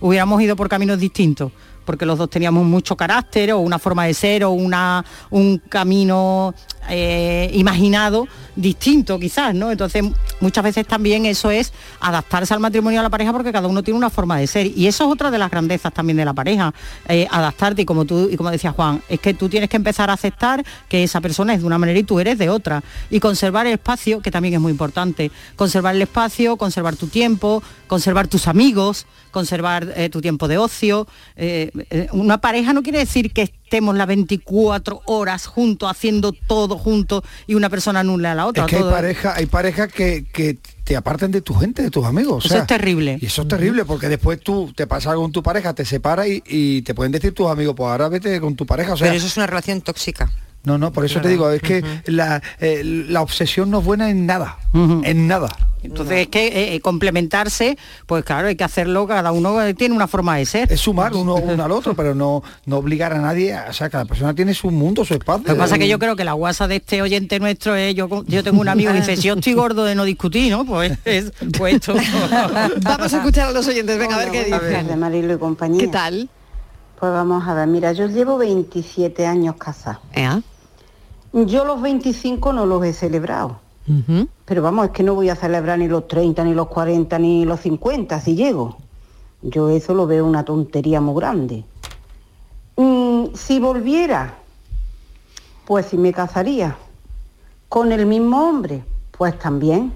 [0.00, 1.52] hubiéramos ido por caminos distintos
[1.88, 6.54] porque los dos teníamos mucho carácter o una forma de ser o una, un camino
[6.88, 9.70] eh, imaginado distinto quizás, ¿no?
[9.70, 10.04] Entonces
[10.40, 13.96] muchas veces también eso es adaptarse al matrimonio a la pareja porque cada uno tiene
[13.96, 16.74] una forma de ser y eso es otra de las grandezas también de la pareja,
[17.08, 20.10] eh, adaptarte y como tú y como decía Juan, es que tú tienes que empezar
[20.10, 23.20] a aceptar que esa persona es de una manera y tú eres de otra y
[23.20, 28.26] conservar el espacio, que también es muy importante, conservar el espacio, conservar tu tiempo, conservar
[28.26, 31.06] tus amigos, conservar eh, tu tiempo de ocio.
[32.12, 37.54] Una pareja no quiere decir que estemos las 24 horas juntos, haciendo todo juntos y
[37.54, 38.64] una persona anula a la otra.
[38.64, 41.90] Es que hay todo- parejas hay parejas que, que te apartan de tu gente, de
[41.90, 42.36] tus amigos.
[42.36, 43.18] o Eso sea, es terrible.
[43.20, 46.26] Y eso es terrible porque después tú te pasa algo con tu pareja, te separas
[46.28, 48.94] y, y te pueden decir tus amigos, pues ahora vete con tu pareja.
[48.94, 50.30] O sea, Pero eso es una relación tóxica.
[50.64, 54.08] no, no, por eso te digo, es que la, eh, la obsesión no es buena
[54.08, 55.48] en nada, en nada.
[55.82, 59.94] Entonces es que eh, eh, complementarse, pues claro, hay que hacerlo, cada uno eh, tiene
[59.94, 60.72] una forma de ser.
[60.72, 63.88] Es sumar uno, uno al otro, pero no, no obligar a nadie, a- o sea,
[63.88, 65.44] cada persona tiene su mundo, su espacio.
[65.46, 67.94] Lo que pasa es que yo creo que la guasa de este oyente nuestro es,
[67.94, 70.64] yo, yo tengo un amigo que dice, si yo estoy gordo de no discutir, ¿no?
[70.64, 71.94] Pues es pues esto.
[72.82, 74.98] Vamos a escuchar a los oyentes, venga a ver qué dicen.
[74.98, 75.80] Marilo y compañía.
[75.80, 76.28] ¿Qué tal?
[76.98, 80.00] Pues vamos a ver, mira, yo llevo 27 años casada.
[81.32, 83.60] Yo los 25 no los he celebrado.
[84.44, 87.44] Pero vamos, es que no voy a celebrar ni los 30, ni los 40, ni
[87.44, 88.76] los 50 si llego.
[89.42, 91.64] Yo eso lo veo una tontería muy grande.
[92.76, 94.34] Mm, si volviera,
[95.64, 96.76] pues si me casaría.
[97.68, 98.84] Con el mismo hombre,
[99.16, 99.92] pues también.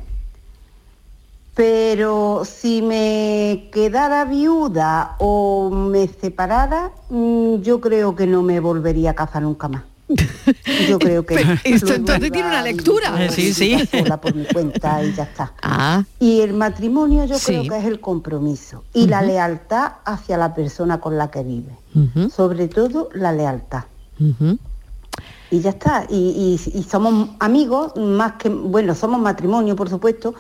[1.55, 9.11] Pero si me quedara viuda o me separara, mm, yo creo que no me volvería
[9.11, 9.92] a casar nunca más.
[10.89, 13.31] Yo creo que esto entonces tiene una lectura.
[13.31, 13.79] Sí, sí.
[13.91, 15.53] sola por mi cuenta y ya está.
[15.63, 16.05] Ah.
[16.21, 21.01] Y el matrimonio yo creo que es el compromiso y la lealtad hacia la persona
[21.01, 21.77] con la que vive.
[22.35, 23.85] Sobre todo la lealtad.
[25.51, 26.07] Y ya está.
[26.09, 30.35] Y, y- y somos amigos, más que, bueno, somos matrimonio, por supuesto,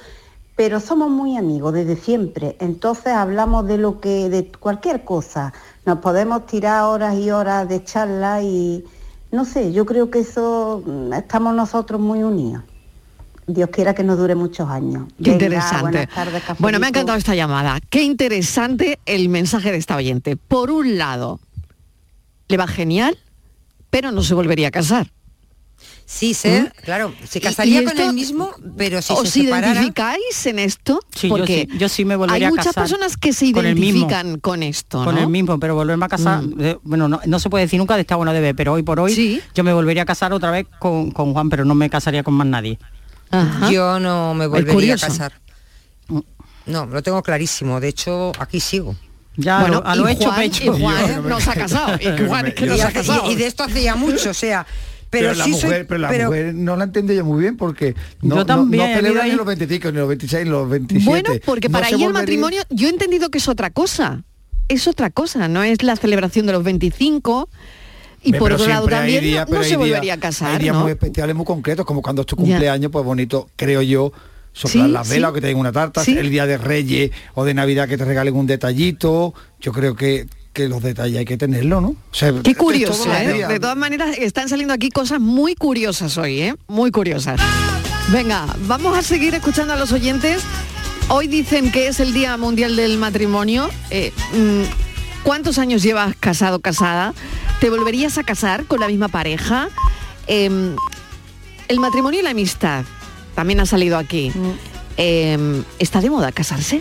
[0.57, 2.57] pero somos muy amigos desde siempre.
[2.61, 5.53] Entonces hablamos de lo que, de cualquier cosa.
[5.85, 8.85] Nos podemos tirar horas y horas de charla y
[9.33, 12.62] no sé, yo creo que eso mm, estamos nosotros muy unidos.
[13.47, 15.09] Dios quiera que nos dure muchos años.
[15.16, 16.07] Qué Venga, interesante.
[16.07, 16.42] tardes.
[16.59, 17.81] Bueno, me ha encantado esta llamada.
[17.90, 20.37] Qué interesante el mensaje de esta oyente.
[20.37, 21.40] Por un lado,
[22.49, 23.18] le va genial,
[23.90, 25.11] pero no se volvería a casar.
[26.14, 29.68] Sí, sé, claro, se casaría ¿Y con esto- el mismo, pero si ¿Os se separara...
[29.72, 31.01] identificáis en esto?
[31.16, 33.51] Sí, yo Porque sí- yo sí me volvería hay a muchas casar personas que se
[33.51, 34.01] con el mismo.
[34.01, 35.22] identifican con esto, con ¿no?
[35.22, 36.61] el mismo, pero volverme a casar, Mm.
[36.61, 39.01] eh, bueno, no, no se puede decir nunca de esta bueno debe, pero hoy por
[39.01, 42.22] hoy yo me volvería a casar otra vez con, con Juan, pero no me casaría
[42.22, 42.79] con más nadie.
[43.70, 45.33] Yo no me volvería a casar.
[46.66, 47.81] No, lo tengo clarísimo.
[47.81, 48.94] De hecho, aquí sigo.
[49.37, 50.64] Ya, a lo- a lo y hecho, Juan- pecho.
[50.64, 51.98] y Juan Yo no me- no se ha casado.
[51.98, 53.31] Y Juan es que no se ha casado.
[53.31, 54.66] Y de esto hace ya mucho, o sea...
[55.12, 55.85] Pero, la sí mujer, soy...
[55.87, 58.96] pero la pero- mujer no la entiendo yo muy bien porque no, Yo también, no,
[58.96, 61.05] celebra ni los 25, ni los 26, ni los 27.
[61.11, 64.25] Bueno, porque para ella el matrimonio, yo he entendido que es otra cosa.
[64.68, 67.48] Es otra cosa, no es la celebración de los 25
[68.22, 70.83] y por pero otro lado también no, pero se volvería a casar, Hay días ¿no?
[70.83, 74.12] muy especiales, muy concretos, como cuando es tu cumpleaños, pues bonito, creo yo,
[74.53, 75.14] soplar Sí, las sí.
[75.14, 76.16] velas o que te den una tarta, Sí.
[76.16, 79.35] el día de Reyes o de Navidad que te regalen un detallito.
[79.61, 81.88] Yo creo que, que los detalles hay que tenerlo, ¿no?
[81.88, 83.47] O sea, Qué curioso, ¿eh?
[83.47, 86.55] De todas maneras, están saliendo aquí cosas muy curiosas hoy, ¿eh?
[86.69, 87.41] Muy curiosas.
[88.09, 90.43] Venga, vamos a seguir escuchando a los oyentes.
[91.09, 93.71] Hoy dicen que es el Día Mundial del Matrimonio.
[93.91, 97.15] Eh, mm, ¿Cuántos años llevas casado, casada?
[97.61, 99.69] ¿Te volverías a casar con la misma pareja?
[100.27, 100.75] Em,
[101.69, 102.85] el matrimonio y la amistad
[103.35, 104.33] también ha salido aquí.
[104.97, 106.81] Em, ¿Está de moda casarse?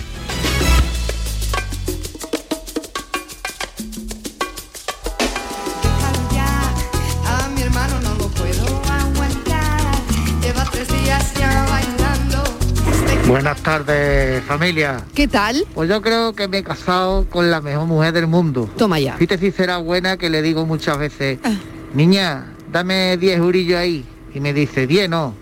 [13.32, 15.06] Buenas tardes, familia.
[15.16, 15.66] ¿Qué tal?
[15.74, 18.70] Pues yo creo que me he casado con la mejor mujer del mundo.
[18.78, 19.14] Toma ya.
[19.16, 21.54] Fíjate si será buena que le digo muchas veces, Ah.
[21.94, 24.04] niña, dame 10 eurillos ahí.
[24.34, 25.34] Y me dice, 10 no,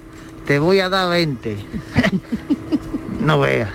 [0.45, 1.57] te voy a dar 20.
[3.21, 3.69] no veas.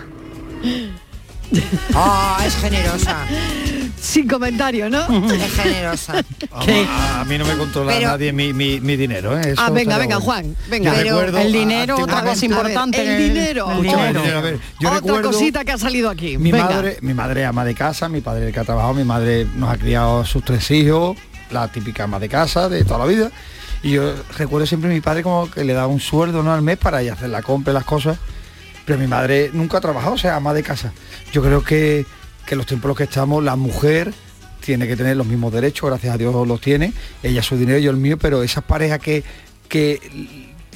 [1.92, 3.16] Ah, es generosa.
[4.04, 5.00] Sin comentario, ¿no?
[5.32, 6.22] Es generosa.
[6.50, 9.52] Vamos, a, mí no me controla Pero- nadie mi, mi- mi dinero, ¿eh?
[9.52, 10.20] Eso Ah, venga, venga, bueno.
[10.20, 10.90] Juan, venga.
[10.92, 13.00] Yo Pero recuerdo el dinero, otra cosa importante.
[13.00, 13.70] A ver, el dinero.
[13.70, 14.38] Escúchame, El dinero.
[14.38, 16.36] a ver, yo Otra recuerdo- cosita que ha salido aquí.
[16.36, 16.66] Mi Venga.
[16.68, 19.46] madre, mi madre es ama de casa, mi padre el que ha trabajado, mi madre
[19.56, 21.16] nos ha criado a sus tres hijos,
[21.50, 23.30] la típica ama de casa de toda la vida.
[23.82, 26.52] Y yo recuerdo siempre a mi padre como que le daba un sueldo ¿no?
[26.52, 28.18] al mes para ir a hacer la compra y las cosas.
[28.84, 30.92] Pero mi madre nunca ha trabajado, o sea, ama de casa.
[31.32, 32.04] Yo creo que,
[32.46, 34.12] que los tiempos en los que estamos, la mujer
[34.60, 37.90] tiene que tener los mismos derechos, gracias a Dios los tiene, ella su dinero, yo
[37.90, 39.22] el mío, pero esas parejas que,
[39.68, 40.00] que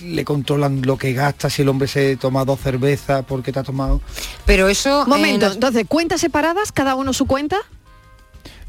[0.03, 3.63] le controlan lo que gasta, si el hombre se toma dos cervezas porque te ha
[3.63, 4.01] tomado.
[4.47, 5.05] Pero eso...
[5.07, 6.71] Momento, eh, nos- entonces, ¿cuentas separadas?
[6.71, 7.57] ¿Cada uno su cuenta?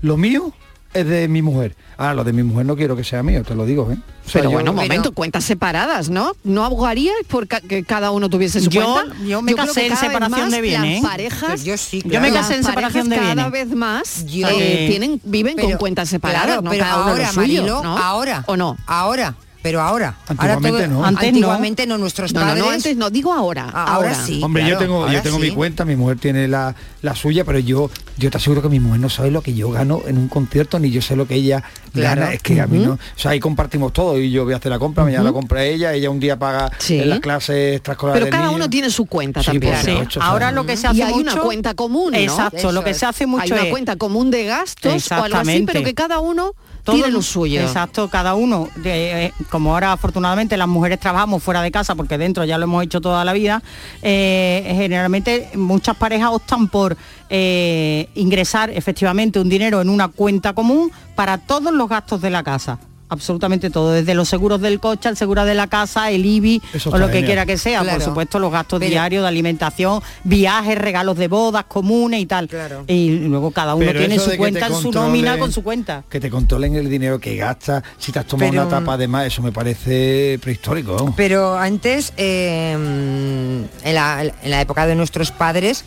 [0.01, 0.53] Lo mío
[0.93, 1.75] es de mi mujer.
[1.97, 3.97] Ah, lo de mi mujer no quiero que sea mío, te lo digo, ¿eh?
[4.25, 6.33] O sea, Pero yo- bueno, un momento, cuentas separadas, ¿no?
[6.43, 9.15] ¿No abogaríais por ca- que cada uno tuviese su Yo- cuenta?
[9.25, 12.31] yo me creo casé que en separación de bienes, Las parejas, Yo sí, Yo me
[12.31, 16.45] casé en separación parejas de cada vez más Yo- eh, tienen, viven con cuentas separadas,
[16.45, 16.71] claro, ¿no?
[16.71, 17.97] pero Cada uno lo ahora, suyo, Marilo, ¿no?
[17.97, 18.43] ahora.
[18.47, 18.77] ¿O no?
[18.87, 19.35] Ahora.
[19.61, 20.15] Pero ahora.
[20.27, 21.03] Antiguamente ahora no.
[21.05, 21.97] Antes antiguamente no.
[21.97, 22.63] nuestros No, no, padres.
[22.63, 23.69] no, antes no, digo ahora.
[23.73, 24.39] Ah, ahora sí.
[24.41, 25.41] Hombre, claro, yo tengo, yo ahora tengo sí.
[25.43, 28.79] mi cuenta, mi mujer tiene la, la suya, pero yo, yo te aseguro que mi
[28.79, 31.35] mujer no sabe lo que yo gano en un concierto, ni yo sé lo que
[31.35, 31.61] ella
[31.93, 32.21] Claro.
[32.21, 32.33] gana.
[32.33, 32.93] Es que a mí no.
[32.93, 35.63] O sea, ahí compartimos todo y yo voy a hacer la compra, mañana la compra
[35.65, 36.99] ella, ella un día paga Sí.
[36.99, 38.23] en las clases extraescolares.
[38.23, 39.73] Pero cada uno tiene su cuenta Sí, también.
[40.21, 40.55] ahora ¿sabes?
[40.55, 42.17] lo que se y hace una mucho- cuenta común, ¿no?
[42.17, 45.25] Exacto, lo que se hace mucho Hay una es- cuenta común de gastos o algo
[45.25, 45.73] así, Exactamente.
[45.73, 46.53] pero que cada uno
[46.91, 47.61] tiene lo suyo.
[47.61, 52.43] Exacto, cada uno, eh, como ahora afortunadamente las mujeres trabajamos fuera de casa porque dentro
[52.45, 53.61] ya lo hemos hecho toda la vida,
[54.01, 56.97] eh, generalmente muchas parejas optan por
[57.29, 62.43] eh, ingresar efectivamente un dinero en una cuenta común para todos los gastos de la
[62.43, 62.79] casa.
[63.09, 66.91] Absolutamente todo, desde los seguros del coche, el seguro de la casa, el IBI Eso
[66.91, 67.25] o lo que genial.
[67.25, 67.97] quiera que sea, Claro.
[67.97, 72.47] por supuesto los gastos Pero- diarios de alimentación, viajes, regalos de bodas comunes y tal.
[72.47, 72.83] Claro.
[72.87, 76.03] Y luego cada uno Pero tiene su cuenta en su nómina con su cuenta.
[76.09, 79.07] Que te controlen el dinero que gastas, si te has tomado Pero- una tapa de
[79.07, 81.11] más, eso me parece prehistórico.
[81.17, 85.83] Pero antes, eh, en, la, en la época de nuestros padres,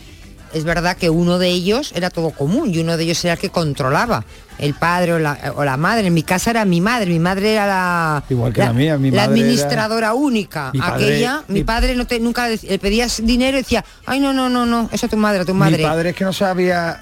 [0.53, 3.39] es verdad que uno de ellos era todo común y uno de ellos era el
[3.39, 4.23] que controlaba.
[4.57, 6.07] El padre o la, o la madre.
[6.07, 7.07] En mi casa era mi madre.
[7.07, 10.71] Mi madre era la, Igual que la mía, mi la madre era- administradora única.
[10.73, 14.19] Mi padre- Aquella, mi, mi- padre no te, nunca le pedías dinero y decía, ay
[14.19, 15.77] no, no, no, no, eso a tu madre, a tu madre.
[15.77, 17.01] Mi padre es que no sabía.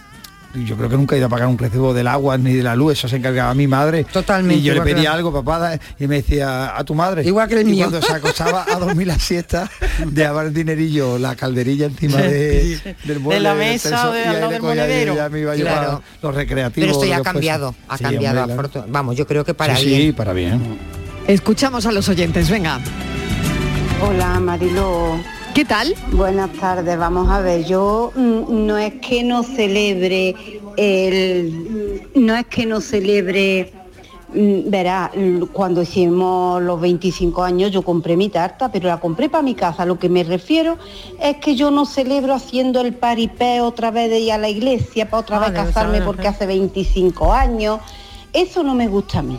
[0.54, 2.76] Yo creo que nunca he ido a pagar un recibo del agua ni de la
[2.76, 4.04] luz, eso se encargaba mi madre.
[4.04, 7.24] Totalmente, Y yo le que pedía algo, papá, y me decía, a tu madre.
[7.26, 7.88] Igual que el y mío.
[7.90, 9.70] cuando se acosaba a dormir la siesta,
[10.08, 14.62] dejaba el dinerillo, la calderilla encima de, del mueble, la mesa de y ahí del
[14.62, 15.16] monedero.
[15.16, 15.88] ya me iba yo Claro.
[15.90, 16.86] para los recreativos.
[16.90, 18.42] Pero esto ya ha cambiado, ha Sí, cambiado.
[18.42, 18.70] hombre, claro.
[18.70, 20.02] afortun- Vamos, yo creo que para sí, bien.
[20.02, 20.62] sí, para bien.
[21.28, 22.80] Escuchamos a los oyentes, venga.
[24.02, 25.16] Hola Marilo.
[25.54, 25.94] ¿Qué tal?
[26.12, 30.36] Buenas tardes, vamos a ver, yo mm, no es que no celebre
[30.78, 33.74] el no es que no celebre
[34.34, 35.12] Mm, Verá,
[35.52, 39.86] cuando hicimos los 25 años yo compré mi tarta, pero la compré para mi casa.
[39.86, 40.78] Lo que me refiero
[41.20, 45.10] es que yo no celebro haciendo el paripé otra vez de ir a la iglesia
[45.10, 47.80] para otra Ah, vez casarme porque hace 25 años.
[48.32, 49.38] Eso no me gusta a mí.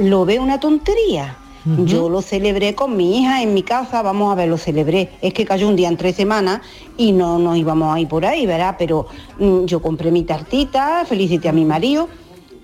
[0.00, 1.36] Lo veo una tontería.
[1.64, 5.10] Yo lo celebré con mi hija en mi casa, vamos a ver, lo celebré.
[5.20, 6.60] Es que cayó un día en tres semanas
[6.96, 8.76] y no nos íbamos a ir por ahí, ¿verdad?
[8.78, 9.06] Pero
[9.38, 12.08] mm, yo compré mi tartita, felicité a mi marido,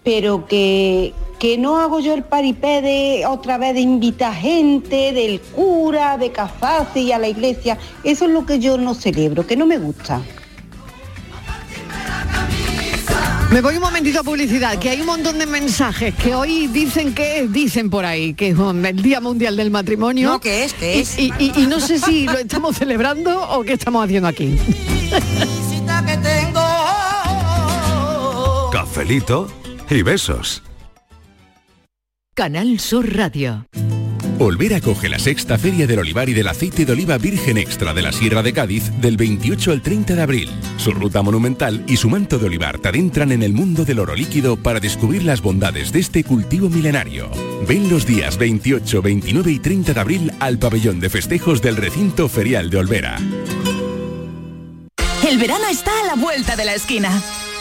[0.02, 5.40] pero que, que no hago yo el paripé de otra vez de invitar gente, del
[5.40, 7.78] cura, de casarse y a la iglesia.
[8.02, 10.20] Eso es lo que yo no celebro, que no me gusta.
[13.52, 17.14] Me voy un momentito a publicidad, que hay un montón de mensajes que hoy dicen
[17.14, 20.28] que dicen por ahí, que es el Día Mundial del Matrimonio.
[20.32, 20.74] No, ¿qué es?
[20.74, 21.18] ¿Qué Y- es?
[21.18, 24.58] Y, y- y no sé si lo estamos celebrando o qué estamos haciendo aquí.
[26.06, 26.61] que tengo.
[28.70, 29.50] Cafelito
[29.88, 30.62] y besos.
[32.34, 33.66] Canal Sur Radio.
[34.40, 38.03] Olvera acoge la sexta Feria del Olivar y del Aceite de Oliva Virgen Extra de
[38.03, 40.51] la Sierra de Cádiz del 28 al 30 de abril.
[40.77, 44.14] Su ruta monumental y su manto de olivar te adentran en el mundo del oro
[44.14, 47.29] líquido para descubrir las bondades de este cultivo milenario.
[47.66, 52.29] Ven los días 28, 29 y 30 de abril al pabellón de festejos del recinto
[52.29, 53.18] ferial de Olvera.
[55.29, 57.11] El verano está a la vuelta de la esquina.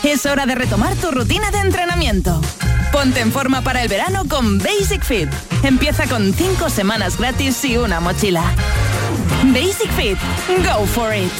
[0.03, 2.39] Es hora de retomar tu rutina de entrenamiento.
[2.91, 5.29] Ponte en forma para el verano con Basic Fit.
[5.63, 8.43] Empieza con 5 semanas gratis y una mochila.
[9.45, 10.17] Basic Fit.
[10.65, 11.31] Go for it.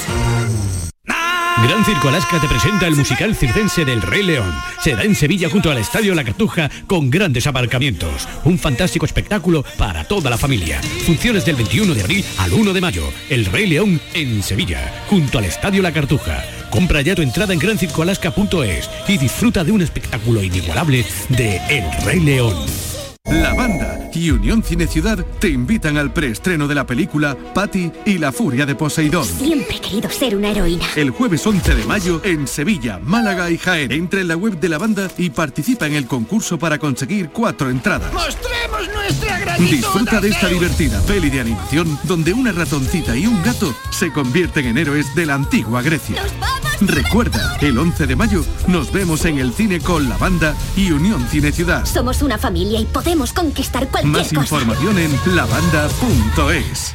[1.62, 4.54] Gran Circo Alaska te presenta el musical circense del Rey León.
[4.80, 8.28] Será en Sevilla junto al Estadio La Cartuja con grandes aparcamientos.
[8.44, 10.80] Un fantástico espectáculo para toda la familia.
[11.04, 13.12] Funciones del 21 de abril al 1 de mayo.
[13.28, 16.44] El Rey León en Sevilla, junto al Estadio La Cartuja.
[16.70, 22.20] Compra ya tu entrada en grancircoalaska.es y disfruta de un espectáculo inigualable de El Rey
[22.20, 22.54] León.
[23.30, 28.16] La banda y Unión Cine Ciudad te invitan al preestreno de la película Patty y
[28.16, 29.24] la furia de Poseidón.
[29.24, 30.86] Siempre he querido ser una heroína.
[30.96, 33.92] El jueves 11 de mayo en Sevilla, Málaga y Jaén.
[33.92, 37.68] Entra en la web de la banda y participa en el concurso para conseguir cuatro
[37.68, 38.10] entradas.
[39.58, 44.66] Disfruta de esta divertida peli de animación donde una ratoncita y un gato se convierten
[44.66, 46.22] en héroes de la antigua Grecia.
[46.80, 51.26] Recuerda, el 11 de mayo nos vemos en el cine con la banda y Unión
[51.28, 51.84] Cine Ciudad.
[51.84, 54.40] Somos una familia y podemos conquistar cualquier Más cosa.
[54.42, 56.94] información en lavanda.es.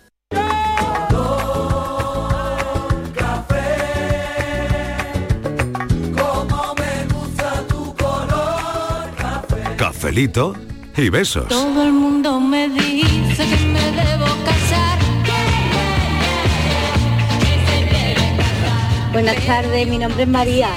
[9.77, 10.55] Cafelito
[10.97, 11.49] y besos.
[11.49, 14.99] Todo el mundo me dice que me debo casar.
[19.13, 20.69] Buenas tardes, mi nombre es María.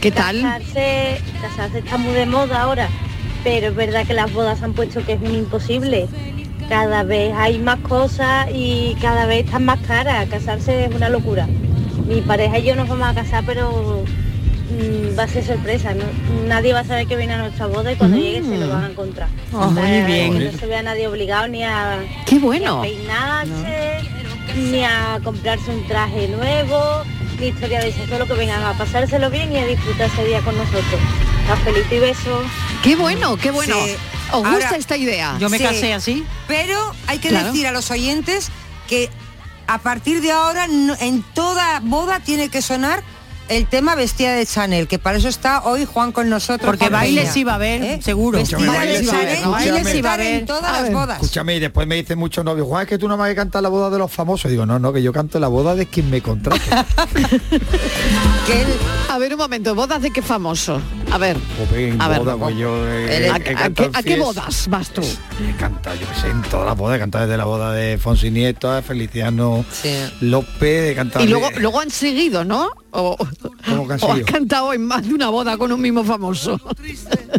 [0.00, 0.42] ¿Qué tal?
[0.42, 2.88] Casarse, casarse está muy de moda ahora,
[3.44, 6.08] pero es verdad que las bodas han puesto que es un imposible.
[6.72, 10.26] Cada vez hay más cosas y cada vez están más caras.
[10.30, 11.46] Casarse es una locura.
[12.06, 14.02] Mi pareja y yo nos vamos a casar, pero
[14.70, 15.92] mm, va a ser sorpresa.
[15.92, 16.04] ¿no?
[16.48, 18.20] Nadie va a saber que viene a nuestra boda y cuando Mm.
[18.20, 19.28] llegue se lo van a encontrar.
[19.52, 20.44] Ah, muy Eh, bien.
[20.50, 22.80] No se ve a nadie obligado ni a, Qué bueno.
[22.82, 23.98] ni a peinarse,
[24.56, 27.02] ni a comprarse un traje nuevo,
[27.38, 30.40] ni historia de eso, solo que vengan a pasárselo bien y a disfrutar ese día
[30.40, 31.00] con nosotros.
[31.46, 32.44] Cafelito y besos.
[32.82, 33.74] Qué bueno, qué bueno.
[33.74, 33.90] Sí.
[34.32, 35.36] ¿Os gusta Ahora, esta idea?
[36.00, 37.46] Sí, Pero hay que Claro.
[37.46, 38.48] decir a los oyentes
[38.88, 39.10] que
[39.66, 43.02] a partir de ahora no- en toda boda tiene que sonar
[43.48, 46.66] el tema vestida de Chanel, que para eso está hoy Juan con nosotros.
[46.66, 48.00] Porque bailes va a haber, ¿Eh?
[48.02, 48.38] seguro.
[48.38, 48.52] Bailes
[49.12, 49.86] a haber, bailes
[50.40, 50.92] en todas A las ver.
[50.92, 51.16] bodas.
[51.20, 53.34] Escúchame, y después me dicen muchos novios, Juan, es que tú no me vas a
[53.34, 54.50] cantar la boda de los famosos.
[54.50, 56.62] Digo, no, no, que yo canto la boda de quien me contrate.
[59.10, 60.80] A ver un momento, ¿bodas de qué famoso?
[61.12, 61.36] A ver.
[61.98, 62.48] A ver, boda, vamos.
[62.52, 63.54] pues yo he- ¿A, qué,
[64.14, 65.02] a bodas vas tú?
[65.02, 68.30] He cantado, yo sé, en todas las bodas, he cantado desde la boda de Fonsi
[68.30, 69.64] Nieto, a Feliciano
[70.20, 72.70] López, he cantado Y luego, de- luego han seguido, ¿no?
[72.94, 73.16] O,
[73.66, 76.60] ¿Cómo que han o has cantado en más de una boda con un mismo famoso.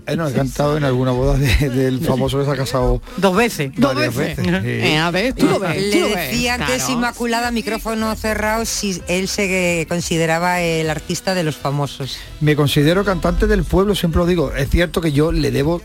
[0.07, 3.35] Eh, no, he cantado en alguna boda de- del famoso que se ha casado dos
[3.35, 3.71] veces.
[3.77, 4.35] Dos veces.
[4.37, 4.45] veces.
[4.63, 4.67] sí.
[4.69, 6.31] Eh, a ver, tú lo ves, Le lo ves.
[6.31, 6.93] decía antes claro.
[6.93, 12.17] Inmaculada, micrófono cerrado, si él se consideraba el artista de los famosos.
[12.41, 14.51] Me considero cantante del pueblo, siempre lo digo.
[14.53, 15.81] Es cierto que yo le debo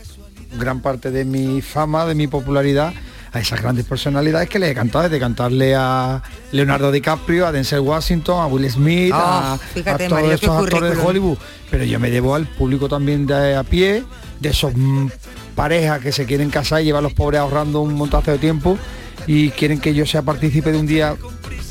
[0.57, 2.93] gran parte de mi fama, de mi popularidad
[3.31, 7.81] a esas grandes personalidades que le he cantado, desde cantarle a Leonardo DiCaprio, a Denzel
[7.81, 11.03] Washington, a Will Smith, a, fíjate, a todos Mario, esos actores de.
[11.03, 11.37] Hollywood.
[11.69, 14.03] Pero yo me debo al público también de a pie,
[14.39, 15.07] de esos mm,
[15.55, 18.79] parejas que se quieren casar y llevan a los pobres ahorrando un montazo de tiempo
[19.27, 21.15] y quieren que yo sea partícipe de un día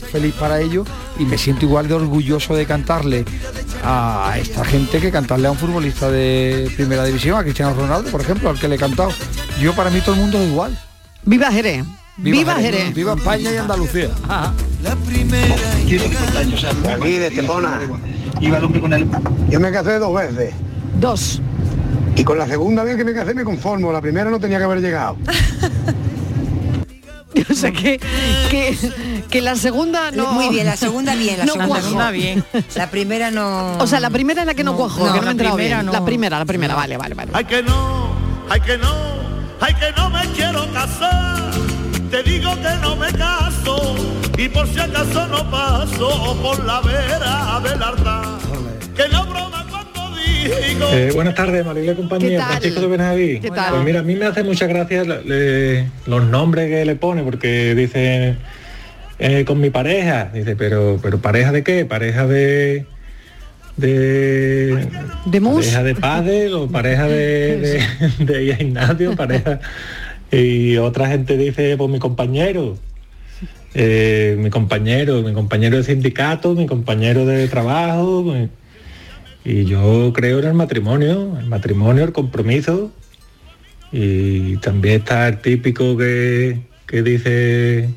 [0.09, 0.87] feliz para ellos
[1.19, 3.25] y me siento igual de orgulloso de cantarle
[3.85, 8.21] a esta gente que cantarle a un futbolista de primera división, a Cristiano Ronaldo, por
[8.21, 9.11] ejemplo, al que le he cantado.
[9.61, 10.79] Yo para mí todo el mundo es igual.
[11.25, 11.85] Viva Jerez.
[12.17, 12.93] Viva, Jerez.
[12.95, 14.11] Viva España y Andalucía.
[16.97, 17.81] Aquí de Estepona.
[18.41, 19.09] Iba el hombre con él.
[19.49, 20.53] Yo me casé dos veces.
[20.99, 21.41] Dos.
[22.17, 23.93] Y con la segunda vez que me casé me conformo.
[23.93, 25.17] La primera no tenía que haber llegado.
[27.51, 28.01] O sea que,
[28.51, 28.77] que,
[29.31, 30.33] que la segunda no.
[30.33, 32.13] Muy bien, la segunda bien, la no segunda cuajó.
[32.13, 32.45] bien.
[32.75, 33.77] La primera no.
[33.79, 35.87] O sea, la primera es la que no, no, que no me la primera bien.
[35.87, 35.93] no.
[35.93, 37.31] La primera, la primera, vale, vale, vale.
[37.35, 38.11] Ay que no,
[38.49, 38.93] ay que no,
[39.61, 41.51] ay que no me quiero casar.
[42.11, 43.95] Te digo que no me caso
[44.39, 48.39] y por si acaso no paso por la vera del altar.
[48.97, 49.28] Que no.
[50.45, 52.47] Eh, buenas tardes, ¿Qué compañía?
[52.47, 53.41] Francisco de Benaví.
[53.41, 53.71] ¿Qué tal?
[53.75, 57.23] Pues mira, a mí me hace mucha gracia la- le- los nombres que le pone,
[57.23, 58.37] porque dice
[59.19, 61.85] eh, con mi pareja, dice, pero, pero pareja de qué?
[61.85, 62.87] Pareja de
[63.77, 64.87] de,
[65.27, 65.57] ¿De mus?
[65.67, 67.83] pareja de padre o pareja de,
[68.19, 69.61] de, de Ignacio, pareja
[70.33, 72.77] y otra gente dice pues mi compañero
[73.75, 78.49] eh, mi compañero, mi compañero de sindicato, mi compañero de trabajo, mi-
[79.49, 82.93] y yo creo en el matrimonio, el matrimonio, el compromiso.
[83.91, 87.89] Y también está el típico que, que dice,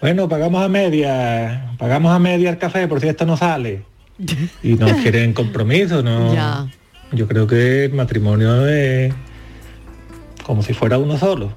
[0.00, 3.84] bueno, pagamos a media, pagamos a media el café por si esto no sale.
[4.62, 6.34] Y no quieren compromiso, no.
[6.34, 6.66] Ya.
[7.12, 9.14] Yo creo que el matrimonio es
[10.44, 11.52] como si fuera uno solo.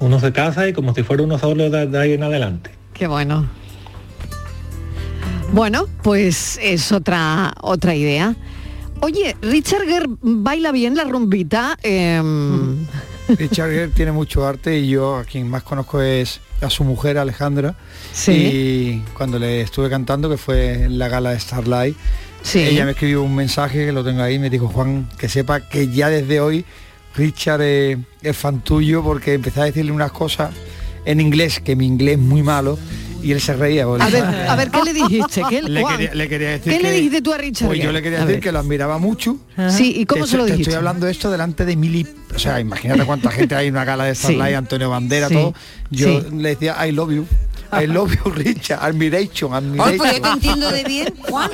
[0.00, 2.72] Uno se casa y como si fuera uno solo de, de ahí en adelante.
[2.92, 3.48] Qué bueno.
[5.52, 8.34] Bueno, pues es otra otra idea.
[9.00, 11.76] Oye, Richard Gere baila bien la rumbita.
[11.82, 12.86] em,
[13.28, 17.18] Richard Gere tiene mucho arte y yo a quien más conozco es a su mujer
[17.18, 17.74] Alejandra.
[18.12, 18.32] Sí.
[18.32, 21.96] Y cuando le estuve cantando, que fue en la gala de Starlight,
[22.42, 22.58] Sí.
[22.60, 25.86] ella me escribió un mensaje que lo tengo ahí, me dijo Juan, que sepa que
[25.88, 26.64] ya desde hoy
[27.14, 30.50] Richard eh, es fan tuyo porque empecé a decirle unas cosas
[31.04, 32.78] en inglés, que mi inglés es muy malo,
[33.22, 33.84] y él se reía.
[33.84, 35.42] a ver, a ver, ¿qué le dijiste?
[35.48, 37.92] ¿Qué, Le quería, le quería decir ¿Qué le que- dijiste tú a Richard Pues yo
[37.92, 39.36] le quería decir que lo admiraba mucho.
[39.70, 40.70] Sí, ¿y cómo Te se lo estoy- te dijiste?
[40.70, 43.74] Estoy hablando de esto delante de mil y- O sea, imagínate cuánta gente hay en
[43.74, 44.22] una gala de Sí.
[44.22, 45.34] Starlight, Antonio Bandera, Sí.
[45.34, 45.54] todo.
[45.90, 46.26] Yo Sí.
[46.36, 47.26] le decía, I love you.
[47.72, 48.80] I love you, Richard.
[48.82, 49.96] Admiration, Ay, admiration.
[49.98, 51.50] pues yo te entiendo de bien, Juan.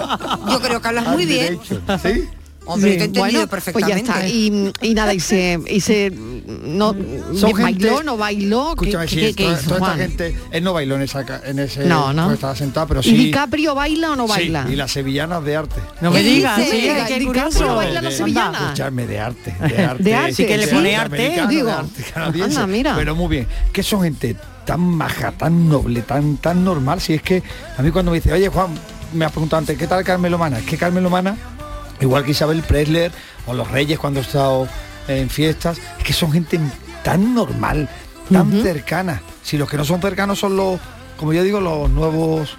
[0.50, 1.58] Yo creo que hablas muy bien.
[2.02, 2.24] ¿Sí?
[2.68, 4.00] Hombre, Sí, te he entendido bueno, perfectamente.
[4.04, 4.28] Pues ya está.
[4.28, 6.94] Y, y nada, y se, y se no
[7.34, 8.74] Son bailó, gente- no bailó.
[8.78, 9.98] ¿Qué, Escúchame, qué- sí, qué- qué toda, hizo, toda esta Juan?
[9.98, 12.32] gente, él no bailó en, esa, en ese, No, no.
[12.32, 13.14] estaba sentado, pero ¿Y sí.
[13.16, 14.66] DiCaprio baila o no sí, baila?
[14.70, 15.80] y las sevillanas de arte.
[16.00, 17.74] No me ¿Qué digas, sí, Diga, qué DiCaprio curioso.
[17.74, 18.62] baila las De- sevillanas.
[18.62, 20.02] Escucharme de arte, de arte.
[20.02, 20.74] De arte, Sí, que le sí.
[20.74, 21.70] pone arte, digo.
[21.70, 22.94] arte Anda, mira.
[22.96, 27.00] Pero muy bien, que son gente tan maja, tan noble, tan tan normal.
[27.00, 27.42] Si es que
[27.76, 28.68] a mí cuando me dice, oye Juan,
[29.14, 30.58] me has preguntado antes, ¿qué tal Carmen Lomana?
[30.58, 31.36] Es que Carmen Lomana,
[32.00, 33.12] igual que Isabel Presler
[33.46, 34.68] o los Reyes cuando he estado
[35.08, 36.58] en fiestas, es que son gente
[37.02, 37.88] tan normal,
[38.32, 39.22] tan cercana.
[39.42, 40.78] Si los que no son cercanos son los,
[41.16, 42.56] como yo digo, los nuevos,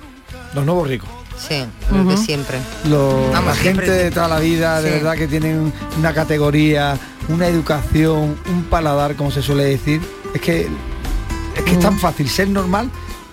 [0.55, 1.09] los nuevos ricos.
[1.37, 2.57] Sí, lo de siempre.
[2.89, 6.97] Los- Vamos, la siempre gente de toda la vida, de verdad que tienen una categoría,
[7.29, 10.01] una educación, un paladar, como se suele decir.
[10.33, 10.67] Es que
[11.55, 12.89] es que es tan fácil ser normal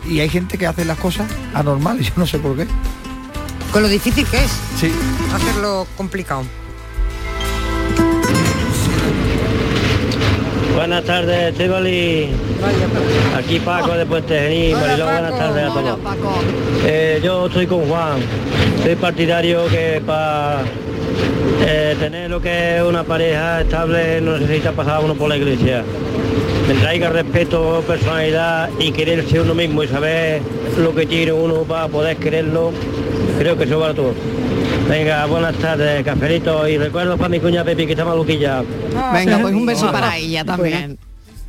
[0.09, 2.66] y hay gente que hace las cosas anormales, yo no sé por qué.
[3.77, 4.51] Con lo difícil que es
[4.81, 4.91] Sí.
[5.35, 6.45] hacerlo complicado.
[10.74, 12.31] Buenas tardes, Estebali.
[13.37, 15.99] Aquí Paco de Puente Genil, Mariló, buenas tardes a todos.
[16.87, 18.16] Eh, yo estoy con Juan.
[18.83, 20.62] Soy partidario que para
[22.01, 25.85] tener lo que es una pareja estable no necesita pasar uno por la iglesia.
[26.66, 30.41] Me traiga respeto, personalidad y quererse uno mismo y saber
[30.79, 32.72] lo que tiene uno para poder quererlo.
[33.39, 34.14] Creo que eso vale todo.
[34.89, 38.62] Venga, buenas tardes, cafelito y recuerdo para mi cuña Pepi que está maluquilla.
[39.12, 40.99] Venga, pues un beso para ella también.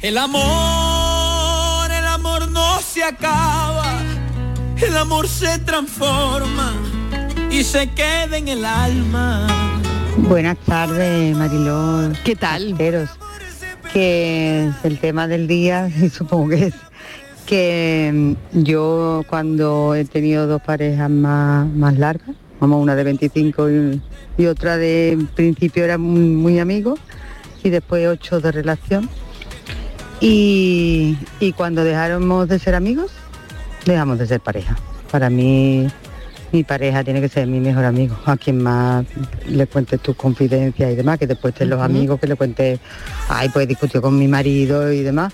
[0.01, 4.01] El amor, el amor no se acaba,
[4.81, 6.73] el amor se transforma
[7.49, 9.47] y se queda en el alma.
[10.17, 12.11] Buenas tardes, Mariló.
[12.23, 12.75] ¿Qué tal?
[13.93, 16.73] Que el tema del día, y supongo que es
[17.47, 23.69] que mm, yo cuando he tenido dos parejas más, más largas, vamos, una de 25
[23.71, 24.01] y,
[24.37, 26.99] y otra de en principio era muy, muy amigos
[27.63, 29.09] y después ocho de relación.
[30.19, 33.11] Y, y cuando dejáramos de ser amigos,
[33.85, 34.77] dejamos de ser pareja.
[35.11, 35.87] Para mí
[36.51, 39.05] mi pareja tiene que ser mi mejor amigo, a quien más
[39.47, 42.79] le cuentes tus confidencias y demás, que después estén los amigos, que le cuentes,
[43.29, 45.33] ay, pues discutió con mi marido y demás.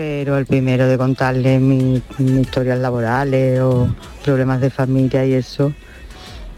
[0.00, 3.86] Pero el primero de contarle mi, mi historias laborales o
[4.24, 5.74] problemas de familia y eso,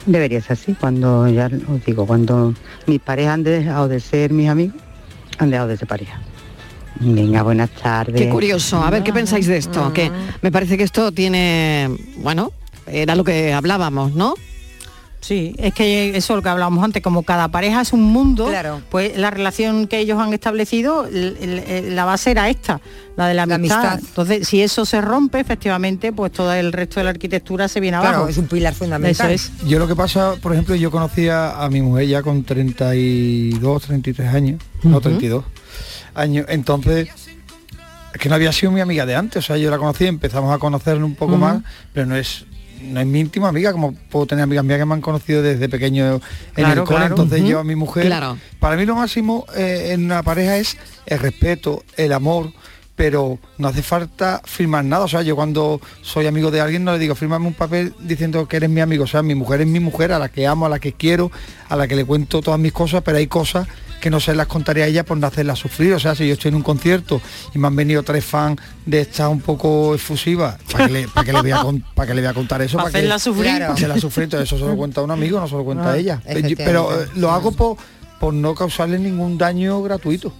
[0.06, 0.76] debería ser así.
[0.78, 2.54] Cuando, ya os digo, cuando
[2.86, 4.76] mis parejas han dejado de ser mis amigos,
[5.38, 6.20] han dejado de ser pareja.
[7.00, 8.14] Venga, buenas tardes.
[8.14, 8.80] Qué curioso.
[8.80, 9.92] A ver, ¿qué pensáis de esto?
[9.92, 12.52] Que me parece que esto tiene, bueno,
[12.86, 14.34] era lo que hablábamos, ¿no?
[15.22, 18.50] Sí, es que eso es lo que hablábamos antes, como cada pareja es un mundo,
[18.90, 22.80] pues la relación que ellos han establecido, el- la base era esta,
[23.16, 23.86] la de la amistad.
[23.86, 24.08] amistad.
[24.08, 27.98] Entonces, si eso se rompe, efectivamente, pues todo el resto de la arquitectura se viene
[28.00, 28.30] Claro, abajo.
[28.30, 29.30] es un pilar fundamental.
[29.30, 29.64] Eso es.
[29.68, 34.34] Yo lo que pasa, por ejemplo, yo conocía a mi mujer ya con 32, 33
[34.34, 35.00] años, no Ujú.
[35.02, 35.44] 32
[36.14, 37.08] años, entonces
[38.12, 40.52] es que no había sido mi amiga de antes, o sea, yo la conocí, empezamos
[40.54, 41.62] a conocerla un poco más,
[41.92, 42.44] pero no es
[42.82, 45.68] no es mi íntima amiga, como puedo tener amigas mías que me han conocido desde
[45.68, 46.20] pequeño en
[46.54, 47.14] Claro, el cole, claro.
[47.14, 47.48] entonces Ujú.
[47.50, 48.36] yo a mi mujer, Claro.
[48.60, 50.76] para mí lo máximo eh, en una pareja es
[51.06, 52.52] el respeto, el amor,
[52.94, 55.04] pero no hace falta firmar nada.
[55.04, 58.46] O sea, yo cuando soy amigo de alguien no le digo, fírmame un papel diciendo
[58.46, 59.04] que eres mi amigo.
[59.04, 61.32] O sea, mi mujer es mi mujer, a la que amo, a la que quiero,
[61.70, 63.66] a la que le cuento todas mis cosas, pero hay cosas
[64.02, 65.94] que no se las contaría a ella por no hacerla sufrir.
[65.94, 67.22] O sea, si yo estoy en un concierto
[67.54, 71.32] y me han venido tres fans de estas un poco efusivas, ¿para qué le, para
[71.32, 72.76] le voy, a, con- para le voy a contar eso?
[72.76, 73.52] Para que- hacerla sufrir.
[73.52, 75.90] Para hacerla sufrir, entonces eso se lo cuenta a un amigo, no se lo cuenta
[75.90, 76.20] Ah, a ella.
[76.26, 76.64] efectivamente.
[76.64, 77.76] Pero eh, lo hago por,
[78.20, 80.32] por no causarle ningún daño gratuito.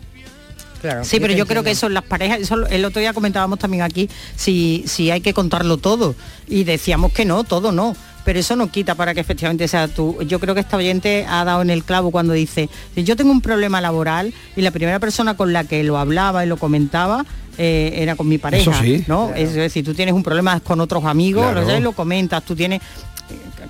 [1.04, 3.84] Sí, pero yo creo que eso en las parejas, eso el otro día comentábamos también
[3.84, 6.16] aquí, si, si hay que contarlo todo.
[6.48, 7.94] Y decíamos que no, todo no.
[8.24, 10.16] Pero eso no quita para que efectivamente sea tú.
[10.26, 13.40] Yo creo que esta oyente ha dado en el clavo cuando dice, yo tengo un
[13.40, 17.24] problema laboral y la primera persona con la que lo hablaba y lo comentaba
[17.58, 18.70] eh, era con mi pareja.
[18.70, 19.04] Eso sí.
[19.08, 19.32] ¿no?
[19.34, 21.60] Es decir, tú tienes un problema con otros amigos, Claro.
[21.62, 22.80] lo, sabes, lo comentas, tú tienes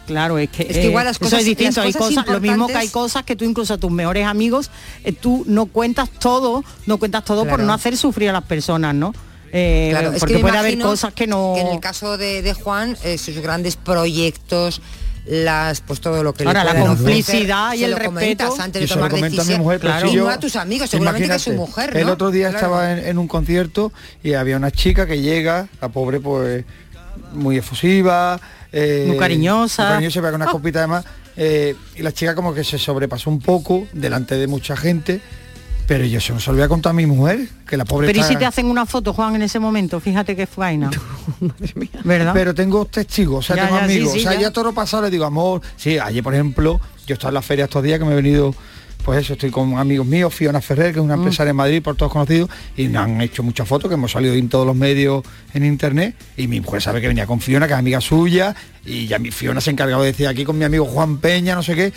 [0.07, 1.77] Claro, es que, Es que igual las eso cosas- es distinto.
[1.81, 4.27] las Hay cosas cosas, lo mismo que hay cosas que tú incluso a tus mejores
[4.27, 4.71] amigos,
[5.05, 7.65] eh, tú no cuentas todo, no cuentas todo por Claro.
[7.67, 9.15] no hacer sufrir a las personas, ¿no?
[9.53, 11.53] Eh, Claro, es que porque me puede haber cosas que no.
[11.55, 14.81] que en el caso de, de Juan, eh, sus grandes proyectos,
[15.27, 18.55] las pues todo lo que Ahora, le la complicidad y se el respeto.
[18.59, 19.81] antes de Y se lo tomar a mi mujer,
[20.13, 22.57] yo- no a tus amigos, seguramente que es su mujer, El otro día Claro.
[22.67, 23.93] estaba en, en un concierto
[24.23, 26.65] y había una chica que llega, la pobre pues
[27.35, 28.41] muy efusiva,
[28.73, 29.83] eh, Muy cariñosa.
[29.85, 31.05] muy cariñosa, con una copita además,
[31.37, 35.21] eh, y la chica como que se sobrepasó un poco delante de mucha gente,
[35.93, 38.23] pero yo se lo voy a contar a mi mujer, que la pobre Pero ¿y
[38.23, 40.01] si te hacen una foto, Juan, en ese momento?
[40.01, 40.91] Fíjate qué faena.
[42.05, 42.33] ¿Verdad?
[42.35, 44.13] Pero tengo testigos, o sea, Ya, tengo ya, sí, amigos.
[44.13, 44.41] sí, o sea, ya.
[44.41, 47.43] ya todo lo pasado le digo, amor, sí, ayer por ejemplo, yo estaba en la
[47.43, 48.55] feria estos días que me he venido,
[49.05, 51.21] pues eso, estoy con amigos míos, Fiona Ferrer, que es una Mm.
[51.21, 54.33] empresaria en Madrid, por todos conocidos, y me han hecho muchas fotos que hemos salido
[54.35, 55.23] en todos los medios
[55.55, 58.55] en internet, y mi mujer sabe que venía con Fiona, que es amiga suya,
[58.87, 61.55] y ya mi Fiona se ha encargado de decir aquí con mi amigo Juan Peña,
[61.55, 61.93] no sé qué.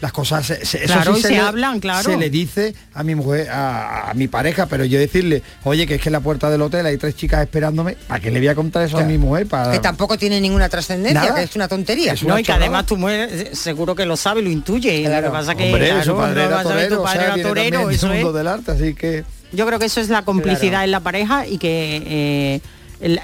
[0.00, 2.02] Las cosas, se- se- eso Claro, sí se le- hablan, claro.
[2.10, 5.94] Se le dice a mi mujer, a, a mi pareja, pero yo decirle, oye, que
[5.94, 8.48] es que en la puerta del hotel hay tres chicas esperándome, ¿para qué le voy
[8.48, 9.46] a contar eso a mi mujer?
[9.46, 9.72] Para...
[9.72, 11.34] Que tampoco tiene ninguna trascendencia, Nada.
[11.36, 12.14] que es una tontería.
[12.26, 15.08] no, y que además tu mujer eh, seguro que lo sabe, lo intuye.
[15.08, 18.12] Lo que pasa que Hombre, claro, su padre era torero, tu o sea, torero, eso
[18.12, 18.14] es.
[18.22, 19.24] mundo del arte, así que...
[19.52, 20.84] Yo creo que eso es la complicidad Claro.
[20.84, 22.60] en la pareja y que eh,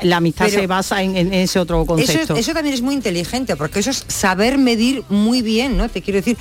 [0.03, 2.35] la amistad Pero se basa en, en ese otro Eso, concepto.
[2.35, 5.89] es- eso también es muy inteligente, porque eso es saber medir muy bien, ¿no?
[5.89, 6.37] Te quiero decir,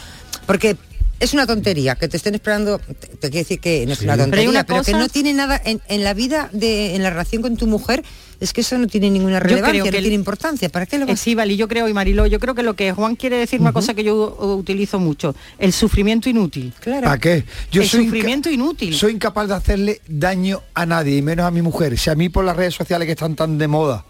[0.46, 0.76] porque
[1.20, 4.06] es una tontería, que te estén esperando, te, te quiero decir que no es Sí.
[4.06, 7.04] una Pero tontería, una pero, que no tiene nada en, en la vida, de, en
[7.04, 8.04] la relación con tu mujer,
[8.40, 10.70] es que eso no tiene ninguna relevancia, no el- tiene importancia.
[10.70, 12.94] ¿Para qué lo Eh, sí, Vali, yo creo, y Marilo, yo creo que lo que
[12.94, 16.74] Juan quiere decir, una cosa que yo uh, utilizo mucho, el sufrimiento inútil.
[16.84, 17.44] ¿Para qué?
[17.74, 18.96] el soy sufrimiento inútil.
[18.96, 21.98] Soy incapaz de hacerle daño a nadie, y menos a mi mujer.
[21.98, 24.06] Si a mí por las redes sociales que están tan de moda,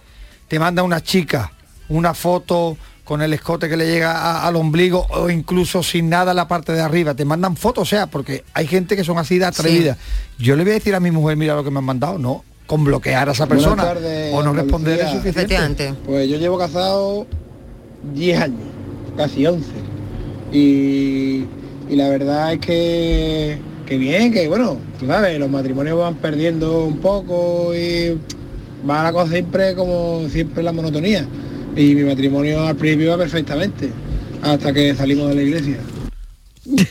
[0.48, 1.54] te manda una chica
[1.92, 2.78] una foto
[3.10, 6.74] con el escote que le llega a- al ombligo o incluso sin nada la parte
[6.74, 9.98] de arriba, te mandan fotos, o sea, porque hay gente que son así de atrevidas.
[10.38, 12.44] Yo le voy a decir a mi mujer, mira lo que me han mandado, no,
[12.68, 15.96] con bloquear a esa persona tardes, o no responder es suficiente.
[16.06, 17.26] Pues yo llevo casado
[18.14, 18.60] 10 años,
[19.18, 19.66] casi 11.
[20.52, 21.46] Y,
[21.90, 23.58] y la verdad es que,
[23.88, 28.20] que bien, que bueno, tú sabes, los matrimonios van perdiendo un poco y
[28.88, 31.26] va la cosa siempre como siempre la monotonía.
[31.80, 33.90] Y mi matrimonio al principio iba perfectamente,
[34.42, 35.78] hasta que salimos de la iglesia.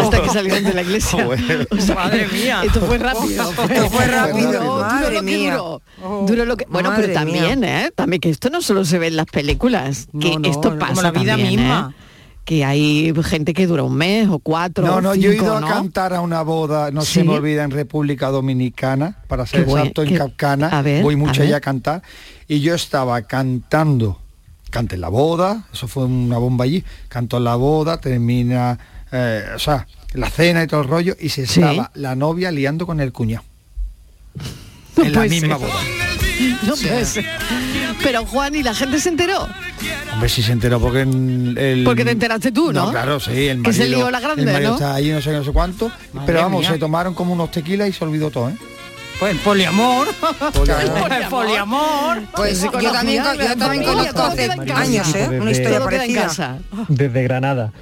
[0.00, 1.28] hasta que salieron de la iglesia.
[1.70, 2.62] O sea, Madre mía.
[2.64, 3.50] Esto fue rápido.
[3.50, 5.56] Esto fue rápido, Duró, madre duró lo que mía.
[5.56, 5.82] duró.
[6.26, 7.90] Duró lo que- bueno, Madre pero también, ¿eh?
[7.94, 11.02] También que esto no solo se ve en las películas, que no, esto como pasa
[11.02, 11.92] la vida también, misma.
[11.92, 12.04] ¿eh?
[12.44, 14.86] Que hay gente que dura un mes o cuatro.
[14.86, 15.66] No, o no, yo he ido ¿no?
[15.66, 17.14] a cantar a una boda, no Sí.
[17.14, 20.68] se me olvida, en República Dominicana, para ser buen- exacto, en Capcana.
[20.68, 21.48] a ver, Voy a mucho ver.
[21.48, 22.02] allá a cantar.
[22.46, 24.20] Y yo estaba cantando,
[24.68, 28.78] canté en la boda, eso fue una bomba allí, canto en la boda, termina,
[29.10, 31.60] eh, o sea, la cena y todo el rollo, y se Sí.
[31.62, 33.44] estaba la novia liando con el cuñado.
[34.96, 35.66] en la misma ser.
[35.66, 35.80] boda.
[36.62, 37.24] No puede ser.
[38.02, 39.48] Pero Juan, ¿y la gente se enteró?
[40.12, 41.84] Hombre, si se enteró porque en el...
[41.84, 42.90] Porque te enteraste tú, ¿no?
[42.90, 44.76] claro, sí, el Que se marido, lió la grande, el marido ¿no?
[44.76, 45.90] está ahí, no sé, no sé cuánto.
[46.26, 46.70] pero vamos, mía.
[46.72, 48.54] se tomaron como unos tequilas y se olvidó todo, ¿eh?
[49.20, 50.08] Pues poliamor.
[50.52, 51.28] Poliamor.
[51.30, 52.22] poliamor.
[52.34, 55.28] Pues Se yo también, yo también conozco hace años, ¿eh?
[55.40, 56.22] Una historia en parecida.
[56.22, 56.58] casa.
[56.88, 57.72] desde Granada.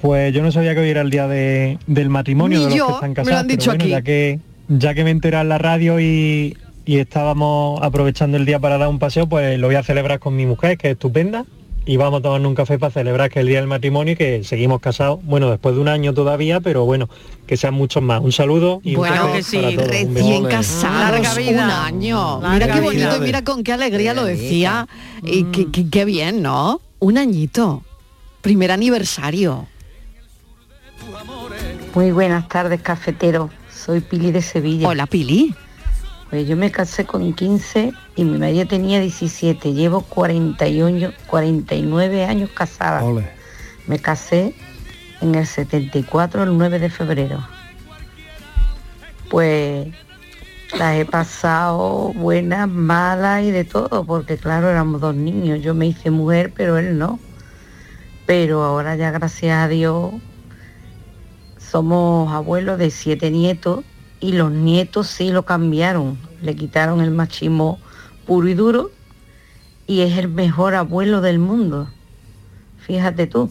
[0.00, 2.78] Pues yo no sabía que hoy era el día de- del matrimonio Ni de los
[2.78, 3.40] yo, que están me lo casados.
[3.40, 3.90] han pero dicho bueno, aquí.
[3.90, 6.56] Ya que, ya que me enteré en la radio y,
[6.86, 10.34] y estábamos aprovechando el día para dar un paseo, pues lo voy a celebrar con
[10.36, 11.44] mi mujer, que es estupenda.
[11.88, 14.16] Y vamos a tomarnos un café para celebrar que es el día del matrimonio y
[14.16, 15.20] que seguimos casados.
[15.22, 17.08] Bueno, después de un año todavía, pero bueno,
[17.46, 18.20] que sean muchos más.
[18.22, 19.86] Un saludo y Bueno, un que beso sí, para todos.
[20.02, 21.64] Un recién casados, Larga vida.
[21.64, 22.40] un año.
[22.42, 22.82] Larga mira qué vida.
[22.82, 24.88] bonito y mira con qué alegría lo decía.
[25.22, 26.80] Y qué, qué- qué bien, ¿no?
[26.98, 27.82] Un añito.
[28.42, 29.66] Primer aniversario.
[31.94, 33.50] Muy buenas tardes, cafetero.
[33.72, 34.88] Soy Pili de Sevilla.
[34.88, 35.54] Hola, Pili.
[36.30, 39.72] Pues yo me casé con 15 y mi marido tenía 17.
[39.72, 43.02] Llevo 41, 49 años casada.
[43.86, 44.54] Me casé
[45.20, 47.46] en el 74, el 9 de febrero.
[49.30, 49.88] Pues
[50.76, 55.60] las he pasado buenas, malas y de todo, porque claro, éramos dos niños.
[55.62, 57.20] Yo me hice mujer, pero él no.
[58.26, 60.14] Pero ahora ya gracias a Dios
[61.58, 63.84] somos abuelos de siete nietos
[64.20, 66.18] y los nietos sí lo cambiaron.
[66.42, 67.78] Le quitaron el machismo
[68.26, 68.90] puro y duro
[69.86, 71.88] y es el mejor abuelo del mundo.
[72.78, 73.50] Fíjate tú.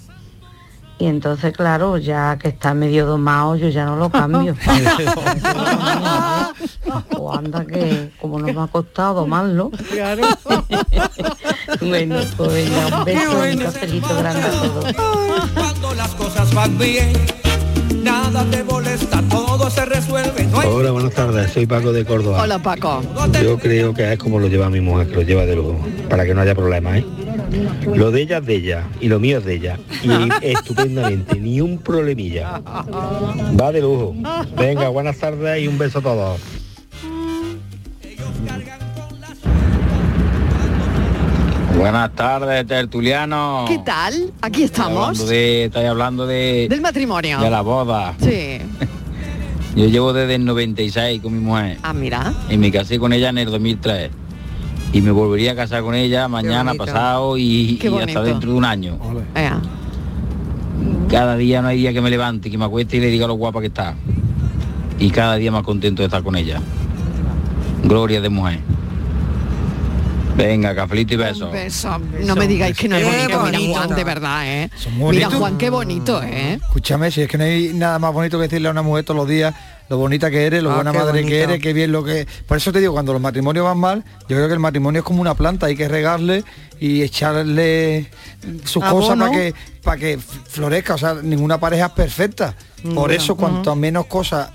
[0.97, 4.55] Y entonces, claro, ya que está medio domado, yo ya no lo cambio.
[7.18, 9.72] o anda que, como nos ha costado domarlo.
[11.82, 14.86] bueno, pues venga, un beso, un cafelito grande a todos.
[15.53, 17.11] Cuando las cosas van bien,
[18.01, 19.14] nada te molesta,
[19.66, 20.43] todo se resuelve.
[20.45, 22.43] No hay Hola, buenas tardes, soy Paco de Córdoba.
[22.43, 23.01] Hola, Paco.
[23.41, 26.24] Yo creo que es como lo lleva mi mujer, que lo lleva de lujo, para
[26.24, 27.05] que no haya problemas, ¿eh?
[27.95, 29.80] Lo de ella es de ella y lo mío es de ella.
[30.03, 30.09] Y
[30.45, 32.61] estupendamente, ni un problemilla.
[33.59, 34.13] Va de lujo.
[34.55, 36.41] Venga, buenas tardes y un beso a todos.
[41.76, 43.66] Buenas tardes, tertuliano.
[43.68, 44.32] ¿Qué tal?
[44.41, 45.07] Aquí estamos.
[45.09, 47.39] Hablando de, estáis hablando de, Del matrimonio.
[47.39, 48.13] de la boda.
[48.22, 48.59] Sí.
[49.76, 52.34] Yo llevo desde el 96 con mi mujer Ah, mira.
[52.50, 54.10] y me casé con ella en el 2003.
[54.94, 58.98] Y me volvería a casar con ella mañana, pasado y, hasta dentro de un año.
[61.10, 63.34] Cada día no hay día que me levante, que me acueste y le diga lo
[63.34, 63.96] guapa que está.
[65.00, 66.62] Y cada día más contento de estar con ella.
[67.84, 68.60] Gloria de mujer.
[70.38, 71.46] Venga, cafelito y beso.
[71.48, 71.98] Un beso.
[72.26, 73.44] No me digáis que no es bonito.
[73.46, 73.74] Mira.
[73.80, 74.70] Juan, de verdad, ¿eh?
[74.92, 75.30] muy Mira.
[75.30, 76.56] Juan, qué bonito, ¿eh?
[76.62, 79.18] Escúchame, si es que no hay nada más bonito que decirle a una mujer todos
[79.18, 79.54] los días
[79.88, 81.28] lo bonita que eres, lo Ah, buena madre bonito.
[81.30, 82.28] que eres, qué bien lo que...
[82.48, 85.06] Por eso te digo, cuando los matrimonios van mal, yo creo que el matrimonio es
[85.06, 86.44] como una planta, hay que regarle
[86.80, 88.10] y echarle
[88.66, 90.96] sus cosas para que, para que florezca.
[90.96, 92.56] O sea, ninguna pareja es perfecta.
[92.96, 93.18] Por Ya.
[93.18, 94.50] eso, cuanto menos cosas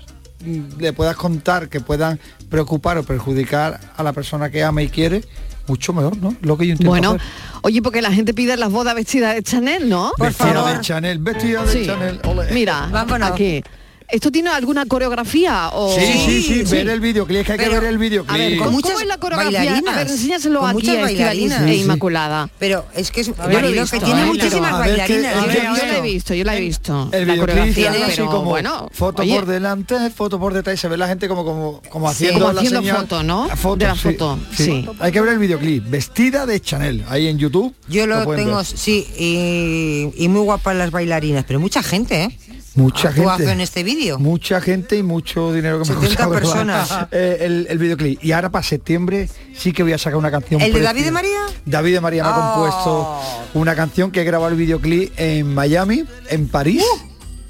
[0.45, 2.19] mm, le puedas contar que puedan
[2.49, 5.23] preocupar o perjudicar a la persona que ama y quiere,
[5.71, 6.35] mucho mejor, ¿no?
[6.41, 7.21] Lo que yo intento Bueno, hacer.
[7.61, 10.11] oye, porque la gente pide las bodas vestidas de Chanel, ¿no?
[10.19, 11.85] Vestida de Chanel, vestida de Sí.
[11.85, 12.19] Chanel.
[12.25, 12.51] ole.
[12.51, 12.89] Mira,
[13.23, 13.63] aquí.
[14.11, 15.69] ¿Esto tiene alguna coreografía?
[15.73, 15.95] O...
[15.95, 18.31] Sí, sí, sí, ver el videoclip, es que hay que ver el videoclip.
[18.31, 19.59] A ver, ¿cómo, cómo es la coreografía?
[19.59, 19.93] bailarinas.
[19.93, 21.61] A ver, enséñaselo aquí a bailarinas.
[21.61, 21.75] e.
[21.75, 22.49] Inmaculada.
[22.59, 24.25] Pero es que es Marilo, que tiene ¿eh?
[24.25, 25.35] muchísimas bailarinas.
[25.35, 27.09] a yo la he visto, yo la he visto.
[27.11, 30.77] El la videoclip tiene así como bueno, foto oye, por delante, foto por detrás y
[30.77, 32.25] se ve la gente como como como Sí.
[32.27, 33.47] haciendo la foto, ¿no?
[33.47, 34.85] La foto, De la sí, foto, sí.
[34.99, 37.73] Hay que ver el videoclip, vestida de Chanel, ahí en YouTube.
[37.87, 42.37] Yo lo, tengo, sí, y, y muy guapas las bailarinas, pero mucha gente, ¿eh?
[42.75, 43.51] Mucha gente.
[43.51, 44.17] en este vídeo.
[44.17, 47.07] Mucha gente y mucho dinero que me ha 70 costado grabar, personas.
[47.11, 48.23] eh, el, el videoclip.
[48.23, 50.61] Y ahora para septiembre sí que voy a sacar una canción.
[50.61, 50.79] ¿El de.
[50.81, 51.39] David de María?
[51.65, 52.53] David de María me ha Oh.
[52.53, 53.21] compuesto
[53.59, 56.83] una canción que he grabado el videoclip en Miami, en París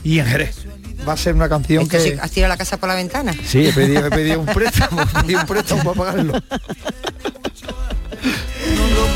[0.03, 0.55] y en Jerez.
[1.07, 2.03] Va a ser una canción Esto que...
[2.03, 3.33] se- ¿Has tirado la casa por la ventana?
[3.45, 6.33] Sí, he pedido, he pedido un préstamo, he pedido un préstamo para pagarlo.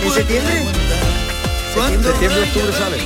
[0.03, 0.63] ¿En septiembre?
[1.75, 2.97] Septiembre, octubre sale.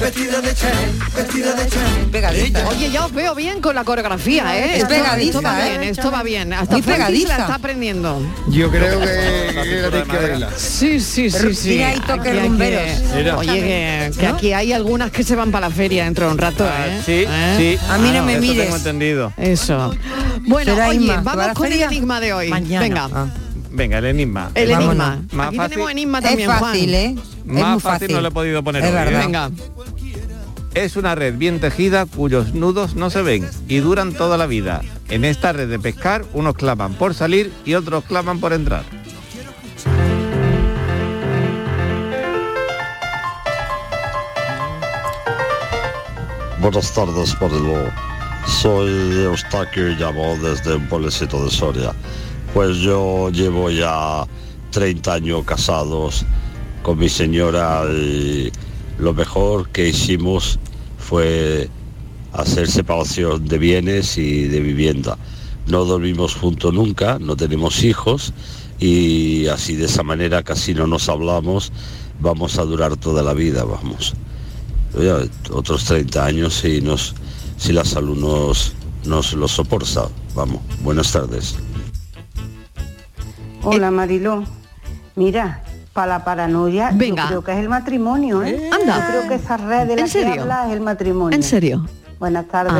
[0.00, 2.06] Vestida de Chanel, vestida de Chanel.
[2.10, 2.66] Pegadita.
[2.68, 4.64] Oye, ya os veo bien con la coreografía, ¿eh?
[4.76, 5.68] Es Esto- pegadiza, Esto va ¿eh?
[5.78, 6.52] bien, esto va bien.
[6.54, 7.28] Hasta Muy pegadiza.
[7.28, 8.22] la está aprendiendo.
[8.48, 10.48] Yo creo que, la tenéis que verla.
[10.56, 11.68] Sí, sí, sí, sí.
[11.68, 12.82] tiene ahí toques Aquí hay que- rumberos.
[13.14, 13.36] Mira.
[13.36, 16.64] Oye, que, aquí hay algunas que se van para la feria dentro de un rato,
[16.66, 17.02] Ah, ¿eh?
[17.04, 17.54] Sí, ¿Eh?
[17.78, 17.86] sí.
[17.90, 18.64] A mí no me Eso mires.
[18.64, 19.32] tengo entendido.
[19.36, 19.94] Eso.
[20.46, 22.48] Bueno, oye, Inma, ¿que va a vamos con el enigma de hoy.
[22.48, 22.80] Mañana.
[22.80, 23.26] Venga, Ah.
[23.72, 24.50] Venga, el enigma.
[24.54, 25.22] el enigma.
[25.32, 25.70] Más Aquí fácil.
[25.70, 26.94] tenemos enigma Es también, fácil, Juan.
[26.94, 27.14] ¿eh?
[27.18, 28.12] es Más muy fácil fácil.
[28.16, 29.04] no le he podido poner Es hoy, ¿eh?
[29.04, 29.20] verdad.
[29.20, 29.50] Venga.
[30.74, 34.82] Es una red bien tejida cuyos nudos no se ven y duran toda la vida.
[35.08, 38.84] En esta red de pescar, unos claman por salir y otros claman por entrar.
[46.60, 47.90] Buenas tardes, Marilo.
[48.46, 51.92] Soy Eustaquio y llamo desde un pueblecito de Soria.
[52.54, 54.24] Pues yo llevo ya
[54.72, 56.24] 30 años casados
[56.82, 58.50] con mi señora y
[58.98, 60.58] lo mejor que hicimos
[60.98, 61.68] fue
[62.32, 65.16] hacer separación de bienes y de vivienda.
[65.66, 68.32] No dormimos juntos nunca, no tenemos hijos
[68.80, 71.70] y así de esa manera casi no nos hablamos,
[72.20, 74.14] vamos a durar toda la vida, vamos.
[75.52, 77.14] Otros 30 años si nos
[77.56, 78.72] si la salud nos,
[79.04, 80.08] nos lo soporta.
[80.34, 81.56] Vamos, buenas tardes.
[83.72, 84.42] Hola Mariló.
[85.14, 85.62] Mira,
[85.92, 87.22] para la paranoia Venga.
[87.22, 88.68] yo creo que es el matrimonio, ¿eh?
[88.72, 88.96] Anda.
[88.96, 91.36] Yo creo que esa red de la ¿En que habla es el matrimonio.
[91.36, 91.86] ¿En serio?
[92.18, 92.74] Buenas tardes.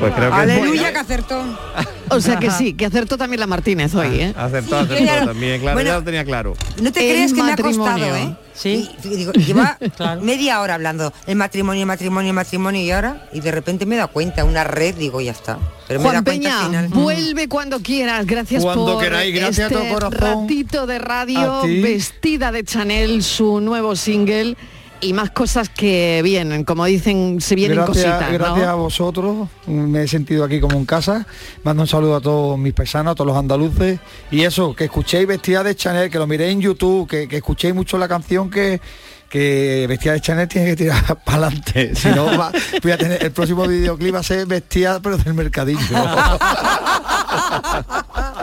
[0.00, 1.42] Pues creo que Aleluya que acertó.
[2.08, 4.34] O sea que sí, que acertó también la Martínez hoy, ¿eh?
[4.36, 5.26] acertó, acertó Claro.
[5.26, 6.54] también, claro, Bueno, ya lo tenía claro.
[6.80, 8.36] No te crees que me ha costado, ¿eh?
[8.54, 8.88] Sí.
[9.02, 9.76] Y- y digo, lleva
[10.22, 14.12] media hora hablando el matrimonio, matrimonio, matrimonio y ahora y de repente me he dado
[14.12, 15.58] cuenta, una red, digo, ya está.
[15.88, 16.88] Pero me he Juan dado cuenta Peña, al final.
[16.90, 18.24] vuelve cuando quieras.
[18.24, 20.42] Gracias Cuando por queráis, gracias a este corazón.
[20.42, 21.80] ratito de radio, A ti.
[21.80, 24.56] vestida de Chanel, su nuevo single
[25.00, 26.64] y más cosas que vienen.
[26.64, 28.38] Como dicen, se vienen gracias, cositas, ¿no?
[28.38, 31.26] gracias a vosotros, me he sentido aquí como en casa.
[31.64, 33.98] Mando un saludo a todos mis paisanos, a todos los andaluces.
[34.30, 37.74] Y eso, que escuchéis Vestida de Chanel, que lo miréis en YouTube, que, que escuchéis
[37.74, 38.80] mucho la canción que
[39.28, 41.96] que Vestida de Chanel tiene que tirar para adelante.
[41.96, 45.34] Si no, va- voy a tener, el próximo videoclip va a ser Vestida pero del
[45.34, 45.80] mercadillo.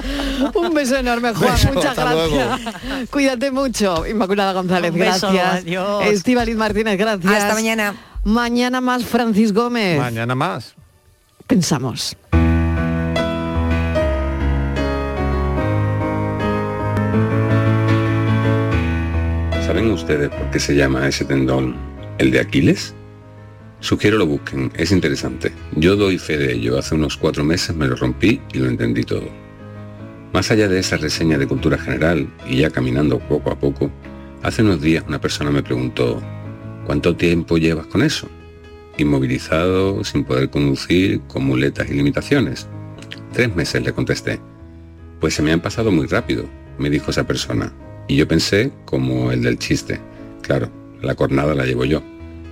[0.54, 1.54] Un beso enorme, Juan.
[1.54, 3.10] Beso, Muchas gracias.
[3.10, 4.06] Cuídate mucho.
[4.08, 5.64] Inmaculada González, Un beso, gracias.
[5.64, 6.06] adiós.
[6.08, 7.34] Estíbaliz Martínez, gracias.
[7.34, 7.96] Hasta mañana.
[8.24, 10.00] Mañana más Francis Gómez.
[10.00, 10.76] Mañana más.
[11.48, 12.16] Pensamos.
[19.66, 21.76] ¿Saben ustedes por qué se llama ese tendón
[22.18, 22.94] el de Aquiles?
[23.80, 25.52] Sugiero lo busquen, es interesante.
[25.76, 29.04] Yo doy fe de ello, hace unos cuatro meses me lo rompí y lo entendí
[29.04, 29.28] todo.
[30.34, 33.92] Más allá de esa reseña de cultura general y ya caminando poco a poco,
[34.42, 36.24] hace unos días una persona me preguntó,
[36.88, 38.28] ¿cuánto tiempo llevas con eso?
[38.98, 42.68] Inmovilizado, sin poder conducir, con muletas y limitaciones.
[43.32, 44.40] Tres meses le contesté.
[45.20, 46.46] Pues se me han pasado muy rápido,
[46.80, 47.72] me dijo esa persona.
[48.08, 50.00] Y yo pensé como el del chiste.
[50.42, 52.02] Claro, la cornada la llevo yo,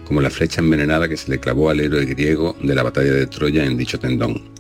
[0.06, 3.26] como la flecha envenenada que se le clavó al héroe griego de la batalla de
[3.26, 4.52] Troya en dicho tendón.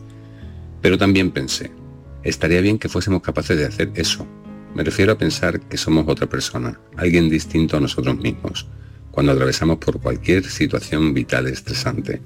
[0.81, 1.71] Pero también pensé,
[2.23, 4.27] estaría bien que fuésemos capaces de hacer eso.
[4.75, 8.67] Me refiero a pensar que somos otra persona, alguien distinto a nosotros mismos,
[9.11, 12.21] cuando atravesamos por cualquier situación vital estresante.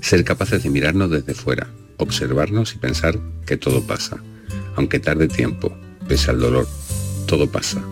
[0.00, 1.68] Ser capaces de mirarnos desde fuera,
[1.98, 4.22] observarnos y pensar que todo pasa,
[4.76, 5.76] aunque tarde tiempo,
[6.08, 6.66] pese al dolor,
[7.26, 7.82] todo pasa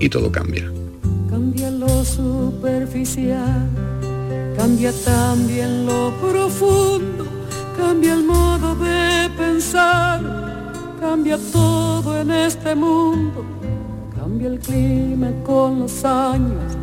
[0.00, 0.70] y todo cambia.
[1.30, 3.68] Cambia lo superficial,
[4.56, 7.26] cambia también lo profundo,
[7.76, 10.57] cambia el modo de pensar,
[11.00, 13.44] cambia todo en este mundo,
[14.18, 16.76] cambia el clima con los años,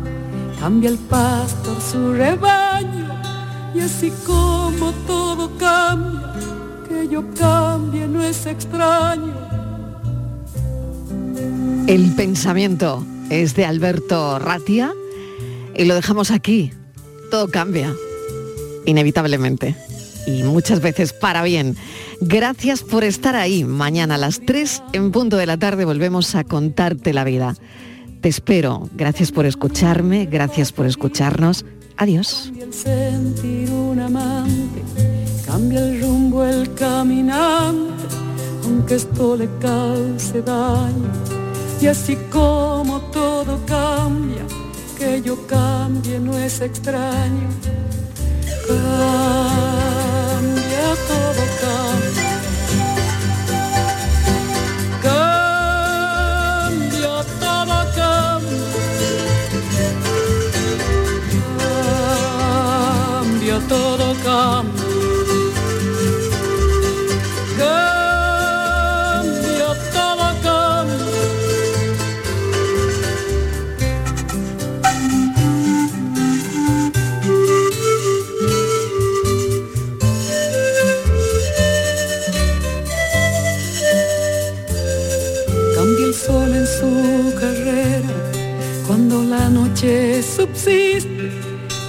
[0.58, 3.08] cambia el pastor su rebaño,
[3.74, 6.32] y así como todo cambia,
[6.88, 9.34] que yo cambie no es extraño.
[11.86, 14.92] El pensamiento es de Alberto Ratia
[15.74, 16.72] y lo dejamos aquí.
[17.30, 17.94] Todo cambia,
[18.86, 19.76] inevitablemente.
[20.26, 21.76] Y muchas veces para bien.
[22.20, 23.64] Gracias por estar ahí.
[23.64, 27.54] Mañana a las 3 en punto de la tarde volvemos a contarte la vida.
[28.20, 28.88] Te espero.
[28.94, 31.64] Gracias por escucharme, gracias por escucharnos.
[31.96, 32.44] Adiós.
[32.46, 34.82] Cambia el sentir un amante,
[35.46, 38.04] cambia el rumbo el caminante,
[38.64, 41.12] aunque esto le cause daño.
[41.80, 44.42] Y así como todo cambia,
[44.98, 47.48] que yo cambie no es extraño.
[48.66, 49.85] Cambia
[51.08, 52.34] todo cambia.
[55.86, 58.64] Cambia todo cambia.
[63.18, 64.75] Cambia todo cambia.